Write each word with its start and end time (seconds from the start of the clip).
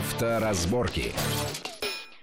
Авторазборки. 0.00 1.12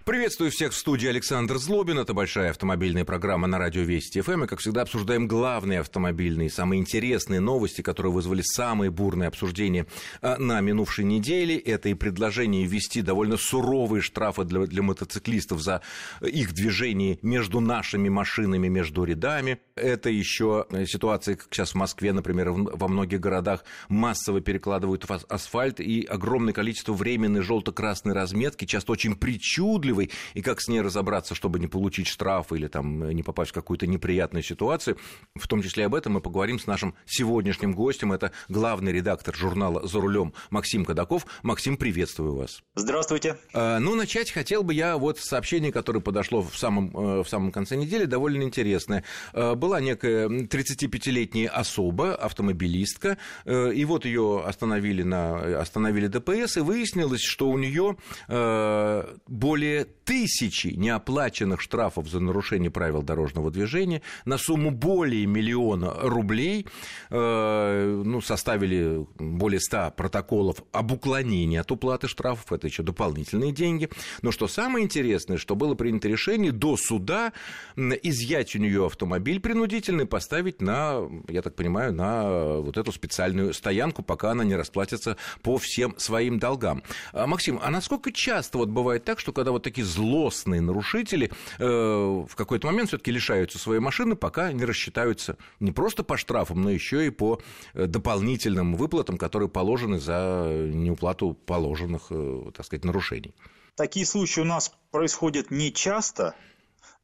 Приветствую 0.08 0.52
всех 0.52 0.72
в 0.72 0.78
студии 0.78 1.10
Александр 1.10 1.58
Злобин. 1.58 2.00
Это 2.00 2.14
большая 2.14 2.52
автомобильная 2.52 3.04
программа 3.04 3.46
на 3.46 3.58
радио 3.58 3.82
Вести 3.82 4.22
ФМ. 4.22 4.46
И, 4.46 4.48
как 4.48 4.60
всегда, 4.60 4.84
обсуждаем 4.84 5.28
главные 5.28 5.82
автомобильные, 5.82 6.50
самые 6.50 6.80
интересные 6.80 7.42
новости, 7.42 7.82
которые 7.82 8.14
вызвали 8.14 8.42
самые 8.42 8.90
бурные 8.90 9.28
обсуждения 9.28 9.86
а, 10.22 10.38
на 10.38 10.62
минувшей 10.62 11.04
неделе. 11.04 11.58
Это 11.58 11.90
и 11.90 11.94
предложение 11.94 12.66
ввести 12.66 13.02
довольно 13.02 13.36
суровые 13.36 14.02
штрафы 14.02 14.46
для, 14.46 14.66
для 14.66 14.82
мотоциклистов 14.82 15.60
за 15.60 15.82
их 16.22 16.54
движение 16.54 17.20
между 17.22 17.60
нашими 17.60 18.08
машинами, 18.08 18.70
между 18.70 19.04
рядами. 19.04 19.60
Это 19.76 20.10
еще 20.10 20.68
ситуация, 20.86 21.36
как 21.36 21.48
сейчас 21.52 21.72
в 21.72 21.76
Москве, 21.76 22.14
например, 22.14 22.52
во 22.52 22.88
многих 22.88 23.20
городах 23.20 23.66
массово 23.90 24.40
перекладывают 24.40 25.06
асфальт 25.28 25.82
и 25.82 26.06
огромное 26.06 26.54
количество 26.54 26.94
временной 26.94 27.42
желто-красной 27.42 28.14
разметки, 28.14 28.64
часто 28.64 28.94
очень 28.94 29.14
причудливо 29.14 29.97
справедливой, 29.98 30.12
и 30.34 30.42
как 30.42 30.62
с 30.62 30.68
ней 30.68 30.82
разобраться, 30.82 31.36
чтобы 31.36 31.60
не 31.60 31.68
получить 31.68 32.08
штраф 32.08 32.52
или 32.52 32.68
там, 32.68 33.10
не 33.10 33.24
попасть 33.24 33.52
в 33.52 33.54
какую-то 33.54 33.88
неприятную 33.88 34.44
ситуацию. 34.44 34.98
В 35.36 35.48
том 35.48 35.62
числе 35.62 35.86
об 35.86 35.96
этом 35.96 36.14
мы 36.14 36.22
поговорим 36.22 36.60
с 36.60 36.68
нашим 36.68 36.96
сегодняшним 37.06 37.74
гостем. 37.74 38.14
Это 38.14 38.32
главный 38.50 38.92
редактор 38.92 39.36
журнала 39.36 39.88
«За 39.88 40.00
рулем» 40.00 40.34
Максим 40.50 40.86
Кадаков. 40.86 41.26
Максим, 41.44 41.78
приветствую 41.78 42.36
вас. 42.36 42.64
Здравствуйте. 42.76 43.38
А, 43.54 43.80
ну, 43.80 43.96
начать 43.96 44.32
хотел 44.32 44.64
бы 44.64 44.74
я 44.74 44.98
вот 44.98 45.20
с 45.20 45.24
сообщения, 45.24 45.72
которое 45.72 46.00
подошло 46.00 46.42
в 46.42 46.58
самом, 46.58 46.96
э, 46.96 47.24
в 47.24 47.30
самом 47.30 47.52
конце 47.52 47.76
недели, 47.76 48.06
довольно 48.06 48.44
интересное. 48.44 49.04
Была 49.34 49.80
некая 49.80 50.28
35-летняя 50.28 51.50
особа, 51.50 52.16
автомобилистка, 52.16 53.18
э, 53.46 53.74
и 53.74 53.86
вот 53.86 54.06
ее 54.06 54.44
остановили, 54.46 55.04
на, 55.04 55.60
остановили 55.60 56.08
ДПС, 56.08 56.58
и 56.58 56.62
выяснилось, 56.62 57.22
что 57.22 57.50
у 57.50 57.58
нее 57.58 57.98
э, 58.28 59.18
более 59.28 59.87
тысячи 59.88 60.68
неоплаченных 60.68 61.62
штрафов 61.62 62.08
за 62.08 62.20
нарушение 62.20 62.72
правил 62.72 63.02
дорожного 63.02 63.52
движения 63.52 64.02
на 64.26 64.38
сумму 64.38 64.72
более 64.72 65.26
миллиона 65.26 65.94
рублей, 66.02 66.66
э, 67.10 68.02
ну, 68.06 68.22
составили 68.22 69.06
более 69.18 69.60
ста 69.60 69.92
протоколов 69.92 70.64
об 70.72 70.92
уклонении 70.92 71.58
от 71.58 71.72
уплаты 71.72 72.08
штрафов, 72.08 72.52
это 72.52 72.68
еще 72.68 72.84
дополнительные 72.84 73.52
деньги. 73.52 73.90
Но 74.22 74.32
что 74.32 74.48
самое 74.48 74.86
интересное, 74.86 75.38
что 75.38 75.56
было 75.56 75.76
принято 75.76 76.08
решение 76.08 76.52
до 76.52 76.78
суда 76.78 77.34
изъять 77.76 78.56
у 78.56 78.60
нее 78.60 78.86
автомобиль 78.86 79.40
принудительный, 79.40 80.06
поставить 80.06 80.62
на, 80.62 81.02
я 81.28 81.42
так 81.42 81.56
понимаю, 81.56 81.94
на 81.94 82.58
вот 82.60 82.78
эту 82.78 82.92
специальную 82.92 83.54
стоянку, 83.54 84.04
пока 84.04 84.32
она 84.32 84.44
не 84.44 84.56
расплатится 84.56 85.18
по 85.42 85.58
всем 85.58 85.96
своим 85.98 86.40
долгам. 86.40 86.84
А, 87.14 87.28
Максим, 87.28 87.60
а 87.62 87.70
насколько 87.70 88.12
часто 88.12 88.58
вот 88.58 88.70
бывает 88.70 89.04
так, 89.04 89.20
что 89.20 89.34
когда 89.34 89.52
вот 89.52 89.64
такие 89.64 89.77
злостные 89.82 90.62
нарушители 90.62 91.32
э, 91.60 91.66
в 91.66 92.36
какой-то 92.36 92.68
момент 92.68 92.90
все-таки 92.90 93.12
лишаются 93.12 93.60
своей 93.60 93.80
машины, 93.80 94.16
пока 94.16 94.52
не 94.52 94.66
рассчитаются 94.66 95.38
не 95.60 95.72
просто 95.72 96.04
по 96.04 96.18
штрафам, 96.18 96.62
но 96.62 96.70
еще 96.70 97.06
и 97.06 97.10
по 97.10 97.42
э, 97.74 97.86
дополнительным 97.88 98.76
выплатам, 98.76 99.18
которые 99.18 99.50
положены 99.50 100.00
за 100.00 100.48
неуплату 100.74 101.34
положенных, 101.34 102.08
э, 102.10 102.52
так 102.54 102.66
сказать, 102.66 102.86
нарушений. 102.86 103.34
Такие 103.76 104.06
случаи 104.06 104.42
у 104.42 104.46
нас 104.46 104.74
происходят 104.92 105.52
не 105.52 105.72
часто, 105.72 106.34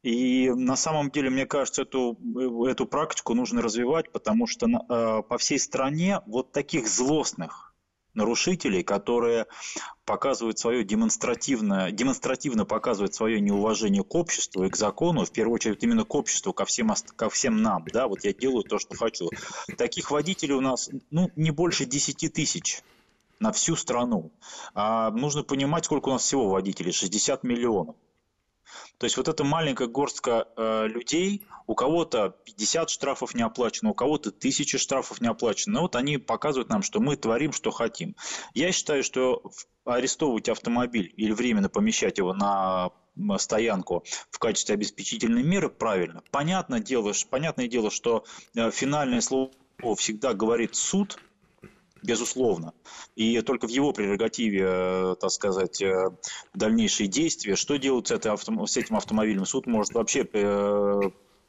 и 0.02 0.50
на 0.50 0.76
самом 0.76 1.10
деле, 1.10 1.30
мне 1.30 1.46
кажется, 1.46 1.82
эту, 1.82 2.18
эту 2.68 2.84
практику 2.86 3.32
нужно 3.32 3.62
развивать, 3.62 4.12
потому 4.12 4.46
что 4.46 4.66
э, 4.66 5.22
по 5.22 5.38
всей 5.38 5.58
стране 5.58 6.20
вот 6.26 6.52
таких 6.52 6.88
злостных 6.88 7.63
нарушителей, 8.14 8.82
которые 8.82 9.46
показывают 10.04 10.58
свое 10.58 10.84
демонстративно, 10.84 11.90
демонстративно 11.90 12.64
показывают 12.64 13.14
свое 13.14 13.40
неуважение 13.40 14.04
к 14.04 14.14
обществу 14.14 14.64
и 14.64 14.70
к 14.70 14.76
закону, 14.76 15.24
в 15.24 15.32
первую 15.32 15.54
очередь 15.54 15.82
именно 15.82 16.04
к 16.04 16.14
обществу, 16.14 16.52
ко 16.52 16.64
всем, 16.64 16.92
ко 17.16 17.28
всем 17.30 17.62
нам, 17.62 17.84
да, 17.92 18.08
вот 18.08 18.24
я 18.24 18.32
делаю 18.32 18.64
то, 18.64 18.78
что 18.78 18.96
хочу. 18.96 19.30
Таких 19.76 20.10
водителей 20.10 20.54
у 20.54 20.60
нас, 20.60 20.90
ну, 21.10 21.30
не 21.36 21.50
больше 21.50 21.84
10 21.84 22.32
тысяч 22.32 22.82
на 23.40 23.52
всю 23.52 23.76
страну. 23.76 24.30
А 24.74 25.10
нужно 25.10 25.42
понимать, 25.42 25.84
сколько 25.84 26.08
у 26.08 26.12
нас 26.12 26.22
всего 26.22 26.48
водителей, 26.48 26.92
60 26.92 27.44
миллионов. 27.44 27.96
То 28.98 29.04
есть 29.04 29.16
вот 29.16 29.28
эта 29.28 29.44
маленькая 29.44 29.88
горстка 29.88 30.48
э, 30.56 30.86
людей, 30.88 31.46
у 31.66 31.74
кого-то 31.74 32.36
50 32.44 32.90
штрафов 32.90 33.34
не 33.34 33.42
оплачено, 33.42 33.90
у 33.90 33.94
кого-то 33.94 34.30
1000 34.30 34.78
штрафов 34.78 35.20
не 35.20 35.28
оплачено. 35.28 35.74
Но 35.74 35.82
вот 35.82 35.96
они 35.96 36.18
показывают 36.18 36.68
нам, 36.68 36.82
что 36.82 37.00
мы 37.00 37.16
творим, 37.16 37.52
что 37.52 37.70
хотим. 37.70 38.16
Я 38.54 38.72
считаю, 38.72 39.02
что 39.02 39.42
арестовывать 39.84 40.48
автомобиль 40.48 41.12
или 41.16 41.32
временно 41.32 41.68
помещать 41.68 42.18
его 42.18 42.34
на 42.34 42.90
стоянку 43.38 44.04
в 44.30 44.38
качестве 44.38 44.74
обеспечительной 44.74 45.42
меры 45.42 45.68
правильно. 45.68 46.22
Понятное 46.30 46.80
дело, 46.80 47.12
понятное 47.30 47.68
дело, 47.68 47.90
что 47.90 48.24
э, 48.56 48.70
финальное 48.70 49.20
слово 49.20 49.50
всегда 49.96 50.34
говорит 50.34 50.74
суд, 50.74 51.18
безусловно. 52.04 52.74
И 53.16 53.40
только 53.40 53.66
в 53.66 53.70
его 53.70 53.92
прерогативе, 53.92 54.64
э, 54.66 55.16
так 55.18 55.30
сказать, 55.30 55.80
э, 55.82 56.10
дальнейшие 56.52 57.08
действия. 57.08 57.56
Что 57.56 57.76
делать 57.76 58.08
с, 58.08 58.76
этим 58.76 58.96
автомобилем? 58.96 59.46
Суд 59.46 59.66
может 59.66 59.94
вообще 59.94 60.24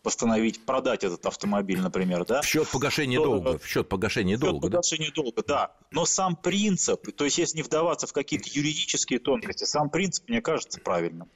э, 0.05 0.25
постановить 0.35 0.65
продать 0.65 1.03
этот 1.03 1.25
автомобиль, 1.25 1.79
например, 1.81 2.25
да? 2.25 2.41
В 2.41 2.45
счет 2.45 2.67
погашения 2.69 3.17
то, 3.17 3.25
долга. 3.25 3.57
В 3.57 3.67
счет 3.67 3.89
погашения 3.89 4.37
в 4.37 4.39
счет 4.39 4.49
долга. 4.49 4.67
погашения 4.67 5.11
да? 5.15 5.21
долга, 5.21 5.43
да. 5.47 5.71
Но 5.91 6.05
сам 6.05 6.35
принцип, 6.35 7.11
то 7.15 7.25
есть 7.25 7.37
если 7.37 7.57
не 7.57 7.63
вдаваться 7.63 8.07
в 8.07 8.13
какие-то 8.13 8.49
юридические 8.51 9.19
тонкости, 9.19 9.63
сам 9.65 9.89
принцип, 9.89 10.29
мне 10.29 10.41
кажется, 10.41 10.79
правильным. 10.79 11.29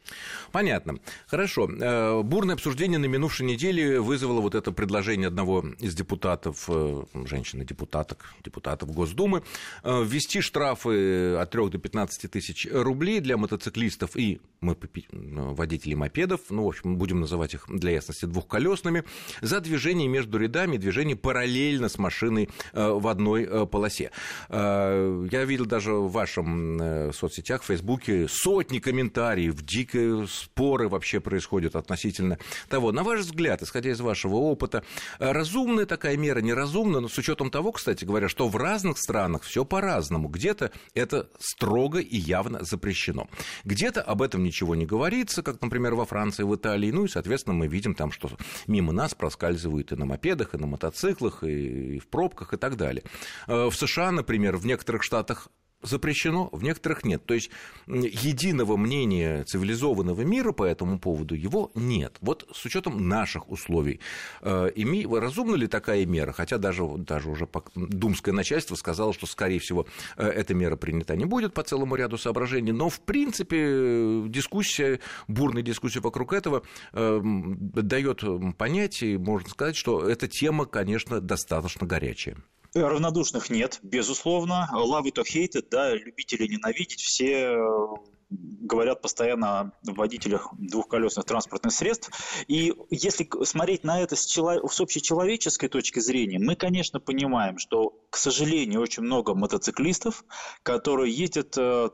Понятно. 0.51 0.99
Хорошо. 1.27 1.69
Э, 1.69 2.21
бурное 2.21 2.55
обсуждение 2.55 2.99
на 2.99 3.05
минувшей 3.05 3.45
неделе 3.45 3.99
вызвало 3.99 4.41
вот 4.41 4.55
это 4.55 4.71
предложение 4.71 5.27
одного 5.27 5.65
из 5.79 5.95
депутатов, 5.95 6.65
э, 6.67 7.03
женщины-депутаток, 7.25 8.33
депутатов 8.43 8.91
Госдумы, 8.91 9.43
э, 9.83 10.03
ввести 10.03 10.41
штрафы 10.41 11.35
от 11.35 11.49
3 11.51 11.69
до 11.69 11.77
15 11.77 12.27
тысяч 12.27 12.67
рублей 12.71 13.19
для 13.19 13.37
мотоциклистов 13.37 14.15
и 14.15 14.39
водителей 14.61 15.95
мопедов, 15.95 16.41
ну, 16.49 16.65
в 16.65 16.67
общем, 16.67 16.97
будем 16.97 17.21
называть 17.21 17.53
их 17.53 17.65
для 17.69 17.91
ясности 17.91 18.25
двухколесных 18.25 18.58
колесными 18.59 19.05
за 19.41 19.61
движение 19.61 20.09
между 20.09 20.37
рядами, 20.37 20.75
движение 20.75 21.15
параллельно 21.15 21.87
с 21.87 21.97
машиной 21.97 22.49
э, 22.73 22.89
в 22.89 23.07
одной 23.07 23.43
э, 23.43 23.65
полосе. 23.65 24.11
Э, 24.49 25.27
я 25.31 25.45
видел 25.45 25.65
даже 25.65 25.93
в 25.93 26.11
вашем 26.11 27.13
соцсетях, 27.13 27.61
в 27.61 27.67
Фейсбуке, 27.67 28.27
сотни 28.27 28.79
комментариев, 28.79 29.61
дикие 29.61 30.27
споры 30.27 30.89
вообще 30.89 31.21
происходят 31.21 31.77
относительно 31.77 32.37
того. 32.67 32.91
На 32.91 33.03
ваш 33.03 33.21
взгляд, 33.21 33.61
исходя 33.61 33.91
из 33.91 34.01
вашего 34.01 34.35
опыта, 34.35 34.83
разумная 35.19 35.85
такая 35.85 36.17
мера, 36.17 36.39
неразумная, 36.39 36.99
но 36.99 37.07
с 37.07 37.17
учетом 37.17 37.49
того, 37.51 37.71
кстати 37.71 38.03
говоря, 38.03 38.27
что 38.27 38.49
в 38.49 38.57
разных 38.57 38.97
странах 38.97 39.43
все 39.43 39.63
по-разному. 39.63 40.27
Где-то 40.27 40.71
это 40.93 41.29
строго 41.39 41.99
и 41.99 42.17
явно 42.17 42.63
запрещено. 42.65 43.29
Где-то 43.63 44.01
об 44.01 44.21
этом 44.21 44.43
ничего 44.43 44.75
не 44.75 44.85
говорится, 44.85 45.43
как, 45.43 45.61
например, 45.61 45.95
во 45.95 46.05
Франции, 46.05 46.43
в 46.43 46.53
Италии. 46.53 46.91
Ну 46.91 47.05
и, 47.05 47.07
соответственно, 47.07 47.55
мы 47.55 47.67
видим 47.67 47.95
там, 47.95 48.11
что 48.11 48.29
мимо 48.67 48.91
нас 48.91 49.13
проскальзывают 49.13 49.91
и 49.91 49.95
на 49.95 50.05
мопедах, 50.05 50.53
и 50.53 50.57
на 50.57 50.67
мотоциклах, 50.67 51.43
и 51.43 51.99
в 51.99 52.07
пробках, 52.07 52.53
и 52.53 52.57
так 52.57 52.75
далее. 52.75 53.03
Э, 53.47 53.69
в 53.69 53.75
США, 53.75 54.11
например, 54.11 54.57
в 54.57 54.65
некоторых 54.65 55.03
штатах 55.03 55.49
запрещено, 55.81 56.49
в 56.51 56.63
некоторых 56.63 57.03
нет. 57.03 57.25
То 57.25 57.33
есть 57.33 57.49
единого 57.87 58.77
мнения 58.77 59.43
цивилизованного 59.43 60.21
мира 60.21 60.51
по 60.51 60.63
этому 60.63 60.99
поводу 60.99 61.35
его 61.35 61.71
нет. 61.75 62.17
Вот 62.21 62.47
с 62.53 62.65
учетом 62.65 63.07
наших 63.07 63.49
условий, 63.49 63.99
э, 64.41 64.71
разумна 65.19 65.55
ли 65.55 65.67
такая 65.67 66.05
мера? 66.05 66.31
Хотя 66.31 66.57
даже, 66.57 66.83
даже 66.97 67.29
уже 67.29 67.47
думское 67.75 68.33
начальство 68.33 68.75
сказало, 68.75 69.13
что, 69.13 69.25
скорее 69.25 69.59
всего, 69.59 69.87
э, 70.17 70.27
эта 70.27 70.53
мера 70.53 70.75
принята 70.75 71.15
не 71.15 71.25
будет 71.25 71.53
по 71.53 71.63
целому 71.63 71.95
ряду 71.95 72.17
соображений, 72.17 72.71
но, 72.71 72.89
в 72.89 72.99
принципе, 73.01 74.23
дискуссия, 74.27 74.99
бурная 75.27 75.63
дискуссия 75.63 75.99
вокруг 75.99 76.33
этого 76.33 76.63
э, 76.93 77.21
дает 77.23 78.23
понять, 78.57 79.01
и 79.01 79.17
можно 79.17 79.49
сказать, 79.49 79.75
что 79.75 80.07
эта 80.07 80.27
тема, 80.27 80.65
конечно, 80.65 81.21
достаточно 81.21 81.87
горячая. 81.87 82.37
Равнодушных 82.73 83.49
нет, 83.49 83.79
безусловно. 83.81 84.69
Love 84.73 85.05
it 85.05 85.15
or 85.15 85.25
hate 85.25 85.55
it, 85.55 85.67
да, 85.71 85.93
любители 85.93 86.47
ненавидеть, 86.47 87.01
все 87.01 87.53
э, 87.53 87.87
говорят 88.29 89.01
постоянно 89.01 89.59
о 89.59 89.71
водителях 89.81 90.49
двухколесных 90.57 91.25
транспортных 91.25 91.73
средств. 91.73 92.11
И 92.47 92.73
если 92.91 93.27
смотреть 93.43 93.83
на 93.83 94.01
это 94.01 94.15
с, 94.15 94.25
чело... 94.25 94.67
с 94.67 94.79
общечеловеческой 94.79 95.69
точки 95.69 95.99
зрения, 95.99 96.39
мы, 96.39 96.55
конечно, 96.55 96.99
понимаем, 96.99 97.57
что, 97.57 98.05
к 98.09 98.17
сожалению, 98.17 98.81
очень 98.81 99.03
много 99.03 99.33
мотоциклистов, 99.33 100.23
которые 100.63 101.13
ездят 101.13 101.57
э, 101.57 101.89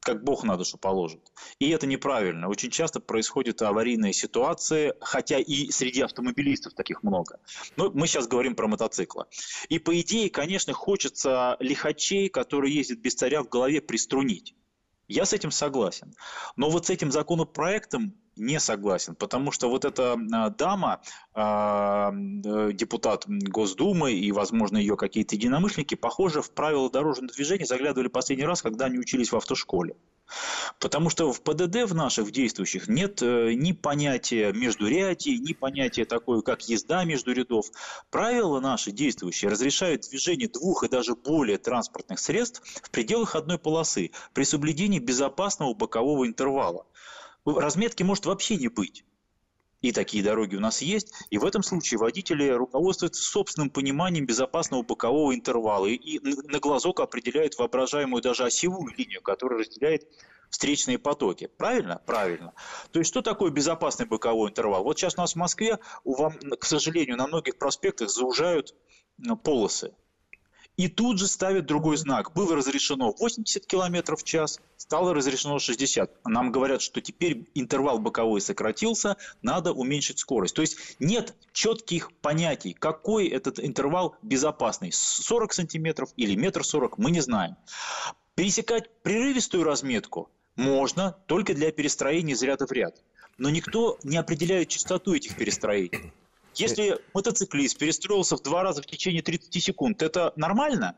как 0.00 0.24
Бог 0.24 0.44
на 0.44 0.56
душу 0.56 0.78
положит. 0.78 1.20
И 1.58 1.68
это 1.70 1.86
неправильно. 1.86 2.48
Очень 2.48 2.70
часто 2.70 3.00
происходят 3.00 3.62
аварийные 3.62 4.12
ситуации, 4.12 4.94
хотя 5.00 5.38
и 5.38 5.70
среди 5.70 6.00
автомобилистов 6.00 6.74
таких 6.74 7.02
много. 7.02 7.38
Но 7.76 7.90
мы 7.90 8.06
сейчас 8.06 8.26
говорим 8.26 8.54
про 8.54 8.66
мотоциклы. 8.66 9.26
И 9.68 9.78
по 9.78 9.98
идее, 10.00 10.30
конечно, 10.30 10.72
хочется 10.72 11.56
лихачей, 11.60 12.28
которые 12.28 12.74
ездят 12.74 12.98
без 12.98 13.14
царя 13.14 13.42
в 13.42 13.48
голове, 13.48 13.80
приструнить. 13.80 14.54
Я 15.06 15.24
с 15.24 15.32
этим 15.32 15.50
согласен. 15.50 16.14
Но 16.56 16.70
вот 16.70 16.86
с 16.86 16.90
этим 16.90 17.10
законопроектом 17.10 18.14
не 18.36 18.60
согласен, 18.60 19.14
потому 19.14 19.52
что 19.52 19.68
вот 19.68 19.84
эта 19.84 20.12
а, 20.14 20.50
дама, 20.50 21.00
а, 21.34 22.12
э, 22.12 22.70
депутат 22.72 23.24
Госдумы 23.26 24.12
и, 24.12 24.32
возможно, 24.32 24.78
ее 24.78 24.96
какие-то 24.96 25.34
единомышленники, 25.34 25.94
похоже, 25.94 26.42
в 26.42 26.50
правила 26.50 26.90
дорожного 26.90 27.32
движения 27.32 27.66
заглядывали 27.66 28.08
последний 28.08 28.44
раз, 28.44 28.62
когда 28.62 28.86
они 28.86 28.98
учились 28.98 29.32
в 29.32 29.36
автошколе. 29.36 29.96
Потому 30.78 31.10
что 31.10 31.32
в 31.32 31.42
ПДД 31.42 31.90
в 31.90 31.94
наших 31.94 32.26
в 32.26 32.30
действующих 32.30 32.88
нет 32.88 33.20
э, 33.20 33.52
ни 33.54 33.72
понятия 33.72 34.52
междурядий, 34.52 35.38
ни 35.38 35.52
понятия 35.52 36.04
такое, 36.04 36.40
как 36.42 36.62
езда 36.68 37.04
между 37.04 37.32
рядов. 37.32 37.66
Правила 38.10 38.60
наши 38.60 38.92
действующие 38.92 39.50
разрешают 39.50 40.02
движение 40.02 40.48
двух 40.48 40.84
и 40.84 40.88
даже 40.88 41.14
более 41.14 41.58
транспортных 41.58 42.18
средств 42.20 42.62
в 42.82 42.90
пределах 42.90 43.34
одной 43.34 43.58
полосы 43.58 44.12
при 44.32 44.44
соблюдении 44.44 45.00
безопасного 45.00 45.74
бокового 45.74 46.26
интервала. 46.26 46.86
Разметки 47.44 48.02
может 48.02 48.26
вообще 48.26 48.56
не 48.56 48.68
быть. 48.68 49.04
И 49.80 49.92
такие 49.92 50.22
дороги 50.22 50.56
у 50.56 50.60
нас 50.60 50.82
есть. 50.82 51.14
И 51.30 51.38
в 51.38 51.44
этом 51.44 51.62
случае 51.62 51.98
водители 51.98 52.48
руководствуются 52.50 53.22
собственным 53.22 53.70
пониманием 53.70 54.26
безопасного 54.26 54.82
бокового 54.82 55.34
интервала 55.34 55.86
и 55.86 56.20
на 56.20 56.58
глазок 56.58 57.00
определяют 57.00 57.56
воображаемую 57.58 58.22
даже 58.22 58.44
осевую 58.44 58.94
линию, 58.94 59.22
которая 59.22 59.60
разделяет 59.60 60.06
встречные 60.50 60.98
потоки. 60.98 61.48
Правильно? 61.56 62.02
Правильно. 62.04 62.52
То 62.90 62.98
есть, 62.98 63.08
что 63.08 63.22
такое 63.22 63.50
безопасный 63.50 64.04
боковой 64.04 64.50
интервал? 64.50 64.84
Вот 64.84 64.98
сейчас 64.98 65.16
у 65.16 65.20
нас 65.22 65.32
в 65.32 65.36
Москве, 65.36 65.78
вам, 66.04 66.34
к 66.58 66.64
сожалению, 66.66 67.16
на 67.16 67.26
многих 67.26 67.56
проспектах 67.56 68.10
заужают 68.10 68.74
полосы 69.42 69.94
и 70.80 70.88
тут 70.88 71.18
же 71.18 71.26
ставят 71.26 71.66
другой 71.66 71.98
знак. 71.98 72.32
Было 72.32 72.56
разрешено 72.56 73.12
80 73.12 73.66
км 73.66 74.16
в 74.16 74.24
час, 74.24 74.60
стало 74.78 75.12
разрешено 75.12 75.58
60. 75.58 76.24
Нам 76.24 76.50
говорят, 76.50 76.80
что 76.80 77.02
теперь 77.02 77.44
интервал 77.54 77.98
боковой 77.98 78.40
сократился, 78.40 79.18
надо 79.42 79.72
уменьшить 79.72 80.20
скорость. 80.20 80.54
То 80.54 80.62
есть 80.62 80.78
нет 80.98 81.34
четких 81.52 82.10
понятий, 82.22 82.72
какой 82.72 83.28
этот 83.28 83.60
интервал 83.60 84.16
безопасный. 84.22 84.90
40 84.90 85.52
сантиметров 85.52 86.08
или 86.16 86.34
метр 86.34 86.64
сорок, 86.64 86.96
мы 86.96 87.10
не 87.10 87.20
знаем. 87.20 87.56
Пересекать 88.34 88.88
прерывистую 89.02 89.64
разметку 89.64 90.30
можно 90.56 91.14
только 91.26 91.52
для 91.52 91.72
перестроения 91.72 92.32
из 92.32 92.42
ряда 92.42 92.66
в 92.66 92.72
ряд. 92.72 93.02
Но 93.36 93.50
никто 93.50 93.98
не 94.02 94.16
определяет 94.16 94.68
частоту 94.68 95.12
этих 95.12 95.36
перестроений. 95.36 96.14
Если 96.54 96.98
мотоциклист 97.14 97.78
перестроился 97.78 98.36
в 98.36 98.42
два 98.42 98.62
раза 98.62 98.82
в 98.82 98.86
течение 98.86 99.22
30 99.22 99.62
секунд, 99.62 100.02
это 100.02 100.32
нормально? 100.36 100.96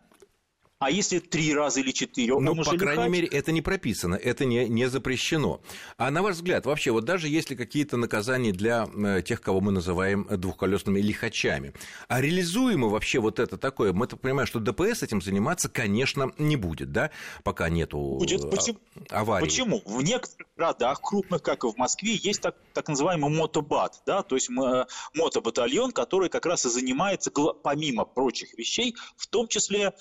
А 0.83 0.91
если 0.91 1.21
три 1.21 1.55
раза 1.55 1.79
или 1.79 1.93
четыре, 1.93 2.37
Ну, 2.37 2.57
по 2.57 2.77
крайней 2.77 3.09
мере, 3.09 3.29
это 3.29 3.53
не 3.53 3.63
прописано, 3.63 4.17
это 4.17 4.45
не, 4.45 4.69
не 4.69 4.89
запрещено. 4.89 5.61
А 5.97 6.11
на 6.11 6.23
ваш 6.23 6.37
взгляд, 6.37 6.67
вообще, 6.67 6.91
вот 6.91 7.05
даже 7.05 7.29
если 7.29 7.55
какие-то 7.55 7.97
наказания 7.97 8.51
для 8.51 8.89
э, 8.93 9.23
тех, 9.23 9.41
кого 9.41 9.61
мы 9.61 9.71
называем 9.71 10.27
двухколесными 10.29 11.01
лихачами, 11.01 11.73
а 12.09 12.21
реализуемо 12.21 12.89
вообще 12.89 13.21
вот 13.21 13.39
это 13.39 13.59
такое? 13.59 13.93
Мы 13.93 14.09
понимаем, 14.09 14.49
что 14.49 14.59
ДПС 14.59 15.05
этим 15.05 15.23
заниматься, 15.23 15.69
конечно, 15.69 16.33
не 16.37 16.57
будет, 16.57 16.91
да, 16.91 17.13
пока 17.45 17.69
нету 17.69 18.17
будет. 18.19 18.45
Э, 18.45 18.49
Почему? 18.49 18.79
аварии. 19.11 19.45
Почему? 19.45 19.83
В 19.85 20.03
некоторых 20.03 20.49
городах 20.57 21.01
крупных, 21.01 21.43
как 21.43 21.63
и 21.63 21.69
в 21.69 21.77
Москве, 21.77 22.17
есть 22.17 22.41
так, 22.41 22.57
так 22.73 22.89
называемый 22.89 23.31
мотобат, 23.31 24.03
да, 24.05 24.25
то 24.25 24.35
есть 24.35 24.51
э, 24.51 24.87
мотобатальон, 25.15 25.93
который 25.93 26.29
как 26.29 26.45
раз 26.45 26.67
и 26.67 26.69
занимается, 26.69 27.31
помимо 27.31 28.05
прочих 28.05 28.59
вещей, 28.59 28.97
в 29.17 29.29
том 29.29 29.47
числе 29.47 29.93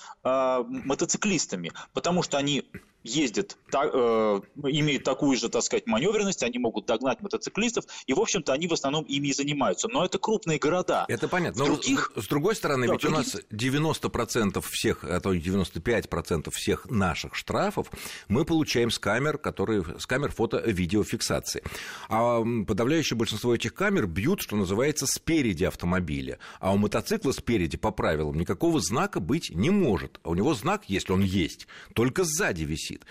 мотоциклистами, 0.72 1.72
потому 1.94 2.24
что 2.24 2.38
они 2.38 2.66
ездят, 3.04 3.58
э, 3.74 4.42
имеют 4.64 5.04
такую 5.04 5.38
же, 5.38 5.50
так 5.50 5.64
сказать, 5.64 5.88
маневренность, 5.88 6.44
они 6.44 6.60
могут 6.60 6.86
догнать 6.86 7.22
мотоциклистов, 7.22 7.86
и, 8.06 8.14
в 8.14 8.20
общем-то, 8.20 8.54
они 8.54 8.68
в 8.68 8.74
основном 8.74 9.04
ими 9.06 9.30
и 9.30 9.34
занимаются. 9.34 9.88
Но 9.88 10.06
это 10.06 10.20
крупные 10.20 10.60
города. 10.60 11.06
Это 11.08 11.28
понятно. 11.28 11.64
Но 11.64 11.66
других... 11.66 12.12
с 12.16 12.28
другой 12.28 12.56
стороны, 12.56 12.88
да, 12.88 12.94
ведь 12.94 13.02
других... 13.02 13.20
у 13.20 13.22
нас 13.22 13.42
90% 13.52 14.64
всех, 14.70 15.04
а 15.04 15.20
то 15.20 15.34
и 15.34 15.40
95% 15.40 16.52
всех 16.52 16.90
наших 16.90 17.36
штрафов 17.36 17.88
мы 18.28 18.46
получаем 18.46 18.92
с 18.92 19.00
камер, 19.00 19.38
которые, 19.38 19.84
с 20.00 20.06
камер 20.06 20.32
фото-видеофиксации. 20.32 21.64
А 22.10 22.42
подавляющее 22.68 23.18
большинство 23.18 23.56
этих 23.56 23.74
камер 23.74 24.08
бьют, 24.08 24.42
что 24.42 24.56
называется, 24.56 25.08
спереди 25.08 25.64
автомобиля. 25.64 26.40
А 26.60 26.74
у 26.74 26.78
мотоцикла 26.78 27.32
спереди, 27.32 27.78
по 27.78 27.92
правилам, 27.92 28.38
никакого 28.38 28.80
знака 28.80 29.20
быть 29.20 29.50
не 29.50 29.70
может. 29.70 30.20
А 30.24 30.30
у 30.30 30.36
него 30.36 30.54
знак, 30.54 30.84
если 30.88 31.14
он 31.14 31.22
есть, 31.22 31.68
только 31.94 32.24
сзади 32.24 32.64
висит 32.64 32.91
висит. 32.92 33.06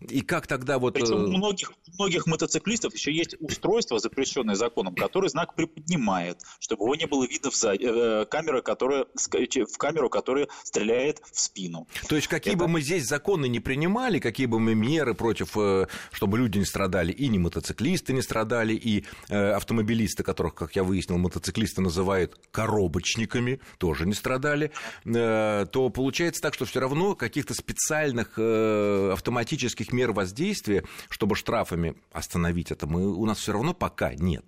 И 0.00 0.20
как 0.20 0.46
тогда 0.46 0.78
вот... 0.78 0.94
Причем 0.94 1.24
у 1.24 1.26
э, 1.26 1.36
многих, 1.36 1.72
у 1.88 1.94
многих 1.94 2.26
мотоциклистов 2.26 2.94
еще 2.94 3.12
есть 3.12 3.36
устройство, 3.40 3.98
запрещенное 3.98 4.54
законом, 4.54 4.94
который 4.94 5.30
знак 5.30 5.54
приподнимает, 5.54 6.40
чтобы 6.58 6.84
его 6.84 6.94
не 6.94 7.06
было 7.06 7.26
видно 7.26 7.50
в 7.50 7.64
э, 7.64 8.26
камеру, 8.26 8.62
которая, 8.62 9.06
в 9.14 9.78
камеру, 9.78 10.10
которая 10.10 10.48
стреляет 10.64 11.22
в 11.32 11.40
спину. 11.40 11.86
То 12.08 12.16
есть 12.16 12.28
какие 12.28 12.54
Это... 12.54 12.64
бы 12.64 12.68
мы 12.68 12.80
здесь 12.82 13.06
законы 13.06 13.48
не 13.48 13.60
принимали, 13.60 14.18
какие 14.18 14.46
бы 14.46 14.60
мы 14.60 14.74
меры 14.74 15.14
против, 15.14 15.56
э, 15.56 15.86
чтобы 16.12 16.38
люди 16.38 16.58
не 16.58 16.64
страдали, 16.64 17.12
и 17.12 17.28
не 17.28 17.38
мотоциклисты 17.38 18.12
не 18.12 18.22
страдали, 18.22 18.74
и 18.74 19.04
автомобилисты, 19.28 20.22
которых, 20.22 20.54
как 20.54 20.76
я 20.76 20.84
выяснил, 20.84 21.18
мотоциклисты 21.18 21.80
называют 21.80 22.38
коробочниками, 22.50 23.60
тоже 23.78 24.06
не 24.06 24.14
страдали, 24.14 24.70
то 25.04 25.90
получается 25.94 26.42
так, 26.42 26.54
что 26.54 26.64
все 26.64 26.80
равно 26.80 27.14
каких-то 27.14 27.54
специальных 27.54 28.38
автоматических 28.38 29.92
мер 29.96 30.12
воздействия, 30.12 30.84
чтобы 31.08 31.34
штрафами 31.34 31.96
остановить 32.12 32.70
это, 32.70 32.86
мы, 32.86 33.06
у 33.06 33.24
нас 33.26 33.38
все 33.38 33.52
равно 33.52 33.74
пока 33.74 34.14
нет. 34.14 34.44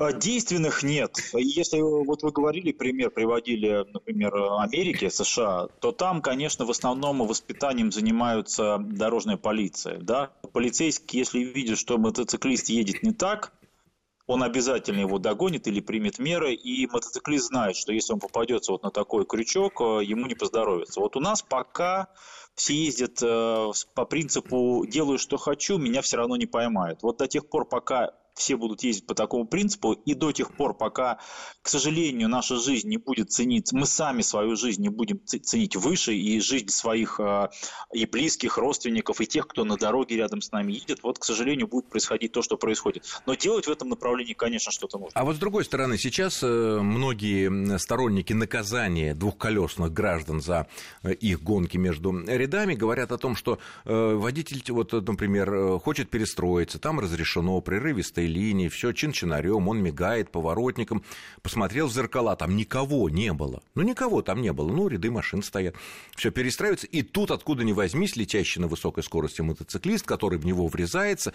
А, 0.00 0.14
действенных 0.14 0.82
нет. 0.82 1.18
Если 1.34 1.78
вот 1.80 2.22
вы 2.22 2.32
говорили, 2.32 2.72
пример 2.72 3.10
приводили, 3.10 3.84
например, 3.92 4.34
Америки, 4.58 5.10
США, 5.10 5.68
то 5.80 5.92
там, 5.92 6.22
конечно, 6.22 6.64
в 6.64 6.70
основном 6.70 7.18
воспитанием 7.26 7.92
занимаются 7.92 8.78
дорожная 8.78 9.36
полиция. 9.36 9.98
Да? 9.98 10.30
Полицейский, 10.54 11.18
если 11.18 11.40
видит, 11.40 11.78
что 11.78 11.98
мотоциклист 11.98 12.70
едет 12.70 13.02
не 13.02 13.12
так, 13.12 13.52
он 14.26 14.42
обязательно 14.42 15.00
его 15.00 15.18
догонит 15.18 15.66
или 15.66 15.80
примет 15.80 16.18
меры, 16.18 16.54
и 16.54 16.86
мотоциклист 16.86 17.48
знает, 17.48 17.76
что 17.76 17.92
если 17.92 18.14
он 18.14 18.20
попадется 18.20 18.72
вот 18.72 18.82
на 18.82 18.90
такой 18.90 19.26
крючок, 19.26 19.80
э, 19.80 20.04
ему 20.04 20.26
не 20.26 20.34
поздоровится. 20.34 21.00
Вот 21.00 21.16
у 21.16 21.20
нас 21.20 21.42
пока 21.42 22.08
все 22.54 22.74
ездят 22.74 23.22
э, 23.22 23.70
по 23.94 24.04
принципу 24.04 24.84
«делаю, 24.86 25.18
что 25.18 25.36
хочу, 25.36 25.78
меня 25.78 26.02
все 26.02 26.16
равно 26.16 26.36
не 26.36 26.46
поймают». 26.46 27.02
Вот 27.02 27.18
до 27.18 27.26
тех 27.26 27.48
пор, 27.48 27.66
пока 27.66 28.14
все 28.34 28.56
будут 28.56 28.82
ездить 28.82 29.06
по 29.06 29.14
такому 29.14 29.46
принципу, 29.46 29.92
и 29.92 30.14
до 30.14 30.32
тех 30.32 30.52
пор, 30.52 30.76
пока, 30.76 31.18
к 31.62 31.68
сожалению, 31.68 32.28
наша 32.28 32.56
жизнь 32.56 32.88
не 32.88 32.96
будет 32.96 33.30
ценить, 33.30 33.72
мы 33.72 33.86
сами 33.86 34.22
свою 34.22 34.56
жизнь 34.56 34.82
не 34.82 34.88
будем 34.88 35.20
ценить 35.24 35.76
выше, 35.76 36.14
и 36.14 36.40
жизнь 36.40 36.68
своих 36.68 37.20
э, 37.20 37.48
и 37.92 38.06
близких, 38.06 38.58
родственников, 38.58 39.20
и 39.20 39.26
тех, 39.26 39.46
кто 39.46 39.64
на 39.64 39.76
дороге 39.76 40.16
рядом 40.16 40.40
с 40.40 40.52
нами 40.52 40.72
едет, 40.72 41.02
вот, 41.02 41.18
к 41.18 41.24
сожалению, 41.24 41.68
будет 41.68 41.88
происходить 41.88 42.32
то, 42.32 42.42
что 42.42 42.56
происходит. 42.56 43.04
Но 43.26 43.34
делать 43.34 43.66
в 43.66 43.70
этом 43.70 43.88
направлении, 43.88 44.34
конечно, 44.34 44.72
что-то 44.72 44.98
нужно. 44.98 45.12
А 45.14 45.24
вот 45.24 45.36
с 45.36 45.38
другой 45.38 45.64
стороны, 45.64 45.98
сейчас 45.98 46.42
э, 46.42 46.80
многие 46.80 47.78
сторонники 47.78 48.32
наказания 48.32 49.14
двухколесных 49.14 49.92
граждан 49.92 50.40
за 50.40 50.66
э, 51.02 51.12
их 51.14 51.42
гонки 51.42 51.76
между 51.76 52.10
рядами 52.26 52.74
говорят 52.74 53.12
о 53.12 53.18
том, 53.18 53.36
что 53.36 53.58
водитель, 53.84 54.62
вот, 54.72 54.92
например, 54.92 55.78
хочет 55.78 56.10
перестроиться, 56.10 56.78
там 56.78 57.00
разрешено 57.00 57.60
прерывистое 58.20 58.26
линии, 58.26 58.68
все 58.68 58.92
чин-чинарем, 58.92 59.68
он 59.68 59.82
мигает 59.82 60.30
поворотником, 60.30 61.02
посмотрел 61.42 61.86
в 61.86 61.92
зеркала, 61.92 62.36
там 62.36 62.56
никого 62.56 63.08
не 63.08 63.32
было. 63.32 63.62
Ну, 63.74 63.82
никого 63.82 64.22
там 64.22 64.42
не 64.42 64.52
было, 64.52 64.68
ну, 64.68 64.88
ряды 64.88 65.10
машин 65.10 65.42
стоят. 65.42 65.74
Все 66.16 66.30
перестраивается, 66.30 66.86
и 66.86 67.02
тут, 67.02 67.30
откуда 67.30 67.64
ни 67.64 67.72
возьмись, 67.72 68.16
летящий 68.16 68.60
на 68.60 68.68
высокой 68.68 69.02
скорости 69.02 69.42
мотоциклист, 69.42 70.06
который 70.06 70.38
в 70.38 70.46
него 70.46 70.66
врезается, 70.66 71.32